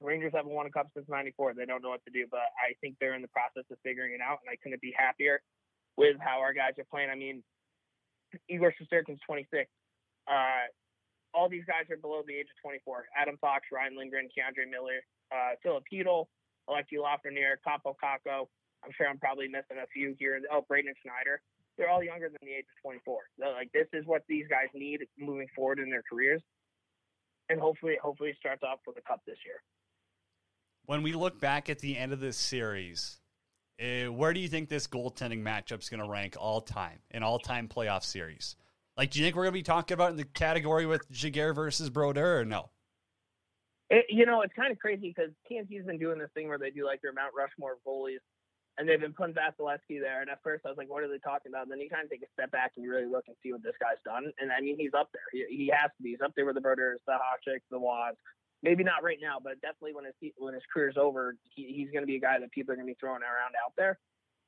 [0.00, 1.54] The Rangers haven't won a cup since '94.
[1.54, 4.14] They don't know what to do, but I think they're in the process of figuring
[4.14, 5.40] it out, and I couldn't be happier
[5.96, 7.10] with how our guys are playing.
[7.10, 7.42] I mean,
[8.48, 9.70] Igor Shesterkin's 26.
[10.26, 10.66] Uh,
[11.32, 13.06] all these guys are below the age of 24.
[13.14, 16.26] Adam Fox, Ryan Lindgren, K'Andre Miller, uh, Filip Chytil,
[16.70, 18.50] Alexi Lafreniere, Kaapo Kakko.
[18.82, 20.40] I'm sure I'm probably missing a few here.
[20.50, 21.40] Oh, Braden Schneider
[21.76, 23.18] they're all younger than the age of 24.
[23.38, 26.42] They're like this is what these guys need moving forward in their careers,
[27.48, 29.56] and hopefully, hopefully, it starts off with a cup this year.
[30.86, 33.20] When we look back at the end of this series,
[33.80, 37.22] uh, where do you think this goaltending matchup is going to rank all time in
[37.22, 38.56] all time playoff series?
[38.96, 41.54] Like, do you think we're going to be talking about in the category with Giguere
[41.54, 42.70] versus Brodeur or no?
[43.90, 46.70] It, you know, it's kind of crazy because TNT's been doing this thing where they
[46.70, 48.18] do like their Mount Rushmore goalies
[48.76, 50.20] and they've been putting Vasilevskiy there.
[50.20, 52.04] And at first, I was like, "What are they talking about?" And then you kind
[52.04, 54.32] of take a step back and you really look and see what this guy's done.
[54.38, 55.28] And I mean, he's up there.
[55.32, 56.10] He, he has to be.
[56.10, 58.16] He's up there with the Brodeurs, the Haseks, the Wods.
[58.62, 62.02] Maybe not right now, but definitely when his when his career's over, he, he's going
[62.02, 63.98] to be a guy that people are going to be throwing around out there.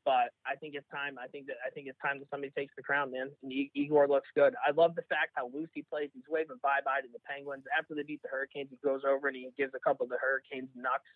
[0.07, 1.19] But I think it's time.
[1.19, 3.31] I think that I think it's time that somebody takes the crown, man.
[3.43, 4.55] And Igor looks good.
[4.63, 6.11] I love the fact how loose he plays.
[6.15, 8.71] He's waving bye bye to the Penguins after they beat the Hurricanes.
[8.71, 11.11] He goes over and he gives a couple of the Hurricanes knocks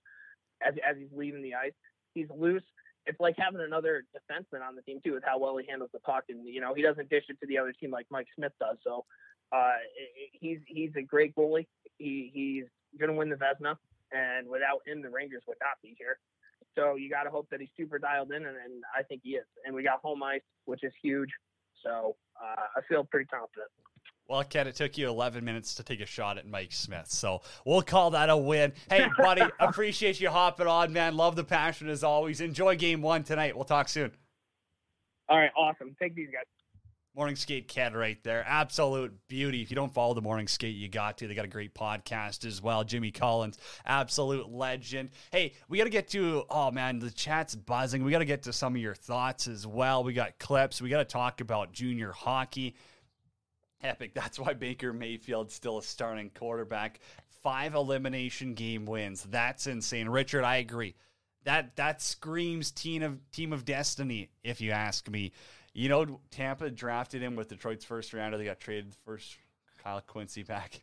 [0.61, 1.79] as as he's leaving the ice.
[2.15, 2.67] He's loose
[3.11, 5.99] it's like having another defenseman on the team too, with how well he handles the
[5.99, 8.53] puck, and you know he doesn't dish it to the other team like Mike Smith
[8.61, 8.77] does.
[8.85, 9.05] So
[9.51, 9.83] uh,
[10.33, 11.67] he's he's a great goalie.
[11.99, 12.65] He he's
[13.01, 13.75] to win the Vezina,
[14.13, 16.19] and without him, the Rangers would not be here.
[16.77, 19.31] So you got to hope that he's super dialed in, and, and I think he
[19.31, 19.47] is.
[19.67, 21.31] And we got home ice, which is huge.
[21.83, 23.71] So uh, I feel pretty confident.
[24.31, 27.11] Well, Ken, it took you 11 minutes to take a shot at Mike Smith.
[27.11, 28.73] So we'll call that a win.
[28.89, 31.17] Hey, buddy, appreciate you hopping on, man.
[31.17, 32.41] Love the passion as always.
[32.41, 33.57] Enjoy game one tonight.
[33.57, 34.13] We'll talk soon.
[35.29, 35.97] All right, awesome.
[36.01, 36.45] Take these guys.
[37.17, 38.45] Morning Skate Ken right there.
[38.47, 39.63] Absolute beauty.
[39.63, 41.27] If you don't follow the Morning Skate, you got to.
[41.27, 42.85] They got a great podcast as well.
[42.85, 45.11] Jimmy Collins, absolute legend.
[45.33, 48.05] Hey, we got to get to, oh man, the chat's buzzing.
[48.05, 50.05] We got to get to some of your thoughts as well.
[50.05, 50.81] We got clips.
[50.81, 52.77] We got to talk about junior hockey.
[53.83, 54.15] Epic.
[54.15, 57.01] That's why Baker Mayfield's still a starting quarterback.
[57.43, 59.23] Five elimination game wins.
[59.23, 60.09] That's insane.
[60.09, 60.95] Richard, I agree.
[61.45, 65.33] That that screams team of team of destiny, if you ask me.
[65.73, 68.37] You know, Tampa drafted him with Detroit's first rounder.
[68.37, 69.39] They got traded first
[69.83, 70.83] Kyle Quincey back.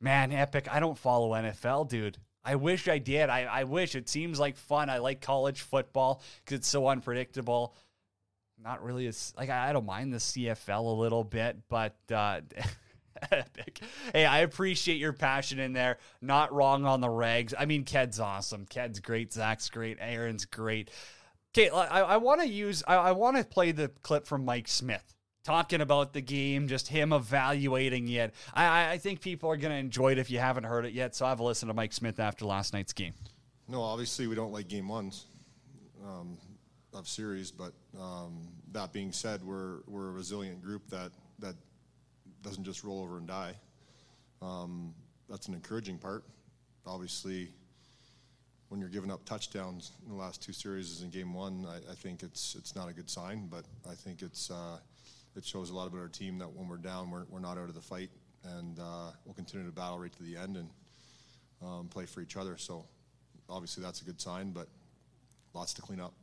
[0.00, 0.68] Man, epic.
[0.70, 2.18] I don't follow NFL, dude.
[2.44, 3.30] I wish I did.
[3.30, 3.94] I, I wish.
[3.94, 4.90] It seems like fun.
[4.90, 7.76] I like college football because it's so unpredictable
[8.62, 12.40] not really as like I, don't mind the CFL a little bit, but uh,
[13.30, 13.80] epic.
[14.12, 15.98] Hey, I appreciate your passion in there.
[16.20, 17.54] Not wrong on the regs.
[17.58, 18.66] I mean, Ked's awesome.
[18.66, 19.32] Ked's great.
[19.32, 19.98] Zack's great.
[20.00, 20.90] Aaron's great.
[21.54, 22.82] Okay, I, I want to use.
[22.86, 26.88] I, I want to play the clip from Mike Smith talking about the game, just
[26.88, 28.34] him evaluating it.
[28.54, 31.14] I, I think people are going to enjoy it if you haven't heard it yet.
[31.14, 33.14] So I've listened to Mike Smith after last night's game.
[33.68, 35.26] No, obviously we don't like game ones.
[36.04, 36.38] Um,
[36.94, 37.50] of series.
[37.50, 41.54] But um, that being said, we're we're a resilient group that that
[42.42, 43.54] doesn't just roll over and die.
[44.40, 44.94] Um,
[45.28, 46.24] that's an encouraging part.
[46.86, 47.48] Obviously,
[48.68, 51.94] when you're giving up touchdowns in the last two series in game one, I, I,
[51.94, 53.46] think it's it's not a good sign.
[53.50, 54.78] But I think it's uh,
[55.36, 57.68] it shows a lot about our team that when we're down, we're, we're not out
[57.68, 58.10] of the fight,
[58.44, 60.70] and uh, we'll continue to battle right to the end and
[61.62, 62.56] um, play for each other.
[62.56, 62.84] So
[63.48, 64.68] obviously that's a good sign, but
[65.54, 66.14] lots to clean up.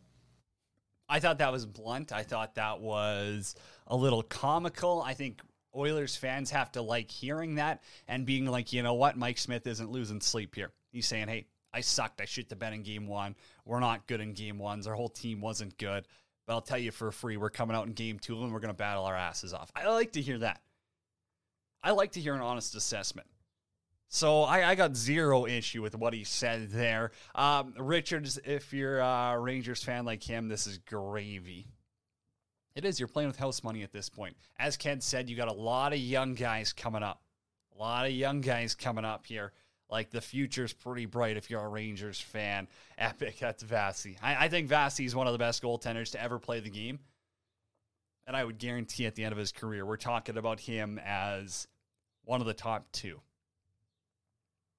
[1.09, 2.11] I thought that was blunt.
[2.11, 3.55] I thought that was
[3.87, 5.01] a little comical.
[5.01, 5.41] I think
[5.75, 9.65] Oilers fans have to like hearing that and being like, you know what, Mike Smith
[9.65, 10.71] isn't losing sleep here.
[10.91, 12.21] He's saying, hey, I sucked.
[12.21, 13.35] I shit the bed in game one.
[13.65, 14.87] We're not good in game ones.
[14.87, 16.07] Our whole team wasn't good.
[16.45, 18.73] But I'll tell you for free, we're coming out in game two and we're going
[18.73, 19.71] to battle our asses off.
[19.75, 20.61] I like to hear that.
[21.83, 23.27] I like to hear an honest assessment.
[24.11, 27.11] So I, I, got zero issue with what he said there.
[27.35, 31.67] Um, Richards, if you're a Rangers fan like him, this is gravy.
[32.73, 32.99] It is.
[32.99, 34.35] You're playing with house money at this point.
[34.57, 37.21] As Ken said, you got a lot of young guys coming up.
[37.75, 39.53] A lot of young guys coming up here.
[39.91, 42.67] Like the future's pretty bright if you're a Rangers fan.
[42.97, 43.37] Epic.
[43.39, 44.17] That's Vasi.
[44.23, 46.97] I, I think Vasi is one of the best goaltenders to ever play the game.
[48.25, 51.67] And I would guarantee at the end of his career, we're talking about him as
[52.23, 53.21] one of the top two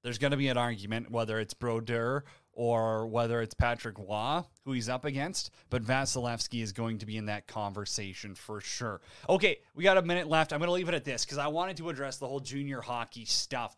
[0.03, 4.72] there's going to be an argument whether it's Brodeur or whether it's Patrick Roy, who
[4.72, 9.01] he's up against, but Vasilevskiy is going to be in that conversation for sure.
[9.28, 10.53] Okay, we got a minute left.
[10.53, 12.80] I'm going to leave it at this because I wanted to address the whole junior
[12.80, 13.76] hockey stuff.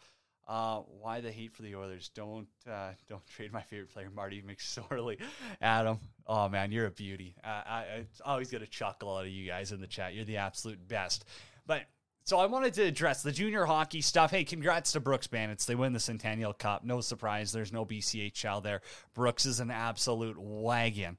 [0.48, 2.10] Uh, why the hate for the Oilers?
[2.14, 5.20] Don't uh, don't trade my favorite player, Marty McSorley.
[5.60, 7.36] Adam, oh man, you're a beauty.
[7.44, 10.14] Uh, I, I always get a chuckle out of you guys in the chat.
[10.14, 11.24] You're the absolute best.
[11.66, 11.82] But
[12.24, 14.30] so I wanted to address the junior hockey stuff.
[14.30, 15.64] Hey, congrats to Brooks Bandits.
[15.64, 16.84] They win the Centennial Cup.
[16.84, 17.52] No surprise.
[17.52, 18.80] There's no BCHL there.
[19.14, 21.18] Brooks is an absolute wagon.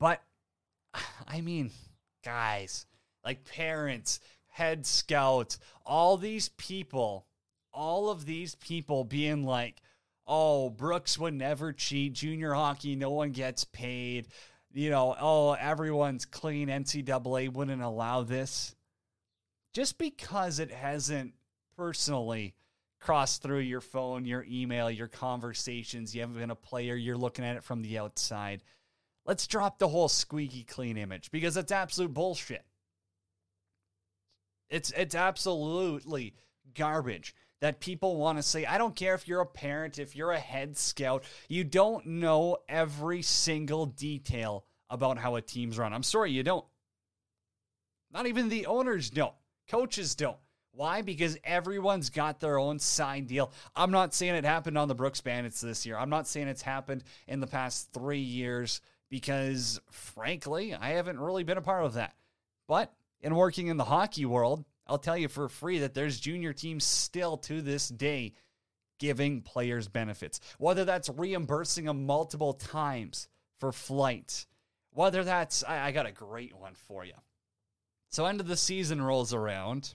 [0.00, 0.22] But
[1.28, 1.70] I mean,
[2.24, 2.86] guys,
[3.24, 7.26] like parents, head scouts, all these people,
[7.72, 9.82] all of these people being like,
[10.26, 12.14] oh, Brooks would never cheat.
[12.14, 14.28] Junior hockey, no one gets paid.
[14.72, 16.68] You know, oh, everyone's clean.
[16.68, 18.74] NCAA wouldn't allow this
[19.74, 21.34] just because it hasn't
[21.76, 22.54] personally
[23.00, 27.44] crossed through your phone, your email, your conversations, you haven't been a player, you're looking
[27.44, 28.62] at it from the outside.
[29.26, 32.64] Let's drop the whole squeaky clean image because it's absolute bullshit.
[34.70, 36.34] It's it's absolutely
[36.74, 37.34] garbage.
[37.60, 38.66] that people want to say.
[38.66, 42.58] I don't care if you're a parent, if you're a head scout, you don't know
[42.68, 45.94] every single detail about how a team's run.
[45.94, 46.66] I'm sorry, you don't.
[48.12, 49.34] Not even the owners don't,
[49.68, 50.36] coaches don't.
[50.72, 51.02] Why?
[51.02, 53.52] Because everyone's got their own side deal.
[53.76, 55.96] I'm not saying it happened on the Brooks Bandits this year.
[55.96, 61.44] I'm not saying it's happened in the past three years because, frankly, I haven't really
[61.44, 62.14] been a part of that.
[62.66, 66.52] But in working in the hockey world, I'll tell you for free that there's junior
[66.52, 68.34] teams still to this day
[68.98, 70.40] giving players benefits.
[70.58, 73.28] Whether that's reimbursing them multiple times
[73.60, 74.46] for flights,
[74.90, 77.14] whether that's, I, I got a great one for you.
[78.14, 79.92] So, end of the season rolls around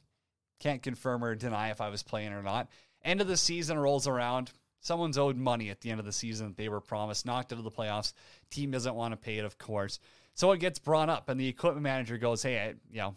[0.59, 2.67] can't confirm or deny if I was playing or not.
[3.01, 4.51] End of the season rolls around.
[4.81, 7.59] Someone's owed money at the end of the season that they were promised, knocked out
[7.59, 8.11] of the playoffs.
[8.49, 10.01] Team doesn't want to pay it, of course.
[10.33, 13.15] So it gets brought up, and the equipment manager goes, "Hey, I, you know,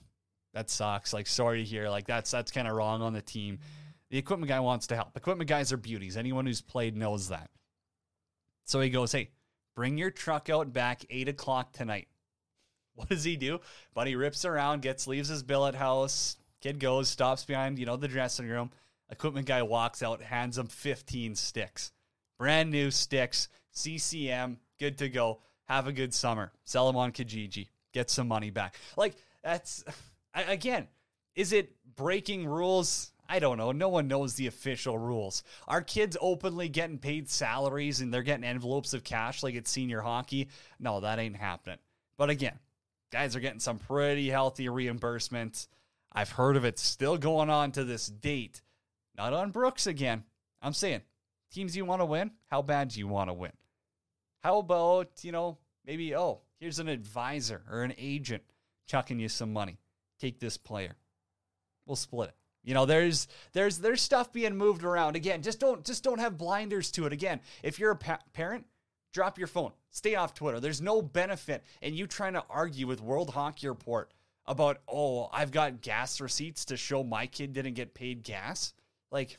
[0.54, 1.12] that sucks.
[1.12, 1.90] Like, sorry hear.
[1.90, 3.58] Like, that's that's kind of wrong on the team."
[4.10, 5.16] The equipment guy wants to help.
[5.16, 6.16] Equipment guys are beauties.
[6.16, 7.50] Anyone who's played knows that.
[8.66, 9.30] So he goes, "Hey,
[9.74, 12.06] bring your truck out back eight o'clock tonight."
[12.96, 13.58] What does he do?
[14.04, 18.06] He rips around, gets leaves his billet house, Kid goes, stops behind, you know, the
[18.06, 18.70] dressing room.
[19.10, 21.90] Equipment guy walks out, hands him 15 sticks.
[22.38, 25.40] Brand new sticks, CCM, good to go.
[25.64, 26.52] Have a good summer.
[26.64, 27.68] Sell them on Kijiji.
[27.92, 28.76] Get some money back.
[28.96, 29.84] Like, that's,
[30.34, 30.86] again,
[31.34, 33.12] is it breaking rules?
[33.28, 33.72] I don't know.
[33.72, 35.42] No one knows the official rules.
[35.66, 40.00] Are kids openly getting paid salaries and they're getting envelopes of cash like it's senior
[40.00, 40.48] hockey?
[40.78, 41.78] No, that ain't happening.
[42.16, 42.58] But again,
[43.12, 45.68] guys are getting some pretty healthy reimbursement.
[46.12, 48.62] I've heard of it still going on to this date.
[49.16, 50.24] Not on Brooks again.
[50.60, 51.02] I'm saying
[51.52, 53.52] teams you want to win, how bad do you want to win?
[54.40, 58.42] How about, you know, maybe, oh, here's an advisor or an agent
[58.86, 59.78] chucking you some money.
[60.18, 60.96] Take this player.
[61.86, 62.36] We'll split it.
[62.64, 65.16] You know, there's there's there's stuff being moved around.
[65.16, 67.12] Again, just don't just don't have blinders to it.
[67.12, 68.66] Again, if you're a pa- parent,
[69.12, 69.72] drop your phone.
[69.90, 70.60] Stay off Twitter.
[70.60, 74.10] There's no benefit in you trying to argue with World Hockey Report
[74.46, 78.72] about, oh, I've got gas receipts to show my kid didn't get paid gas.
[79.10, 79.38] Like,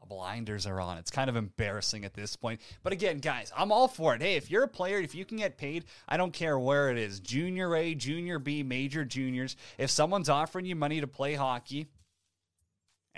[0.00, 0.98] the blinders are on.
[0.98, 2.60] It's kind of embarrassing at this point.
[2.82, 4.22] But again, guys, I'm all for it.
[4.22, 6.98] Hey, if you're a player, if you can get paid, I don't care where it
[6.98, 9.56] is junior A, junior B, major juniors.
[9.78, 11.88] If someone's offering you money to play hockey,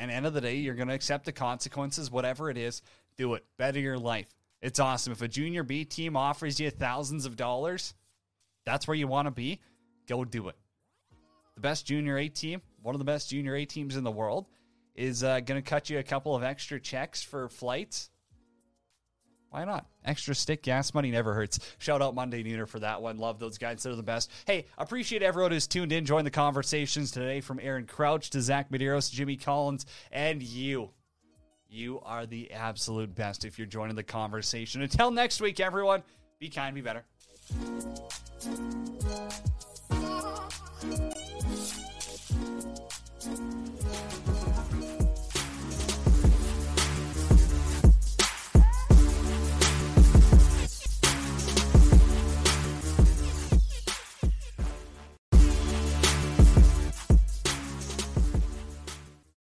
[0.01, 2.81] and end of the day, you're going to accept the consequences, whatever it is,
[3.21, 3.45] do it.
[3.59, 4.35] Better your life.
[4.63, 5.13] It's awesome.
[5.13, 7.95] If a junior B team offers you thousands of dollars,
[8.65, 9.61] that's where you want to be,
[10.09, 10.57] go do it.
[11.55, 14.47] The best junior A team, one of the best junior A teams in the world,
[14.95, 18.09] is uh, going to cut you a couple of extra checks for flights.
[19.51, 19.87] Why not?
[20.03, 21.59] Extra stick gas money never hurts.
[21.77, 23.19] Shout out Monday Nooner for that one.
[23.19, 23.83] Love those guys.
[23.83, 24.31] They're the best.
[24.47, 28.71] Hey, appreciate everyone who's tuned in, join the conversations today from Aaron Crouch to Zack
[28.71, 30.91] Medeiros, Jimmy Collins, and you.
[31.73, 34.83] You are the absolute best if you're joining the conversation.
[34.83, 36.03] Until next week, everyone,
[36.41, 37.05] be kind, be better.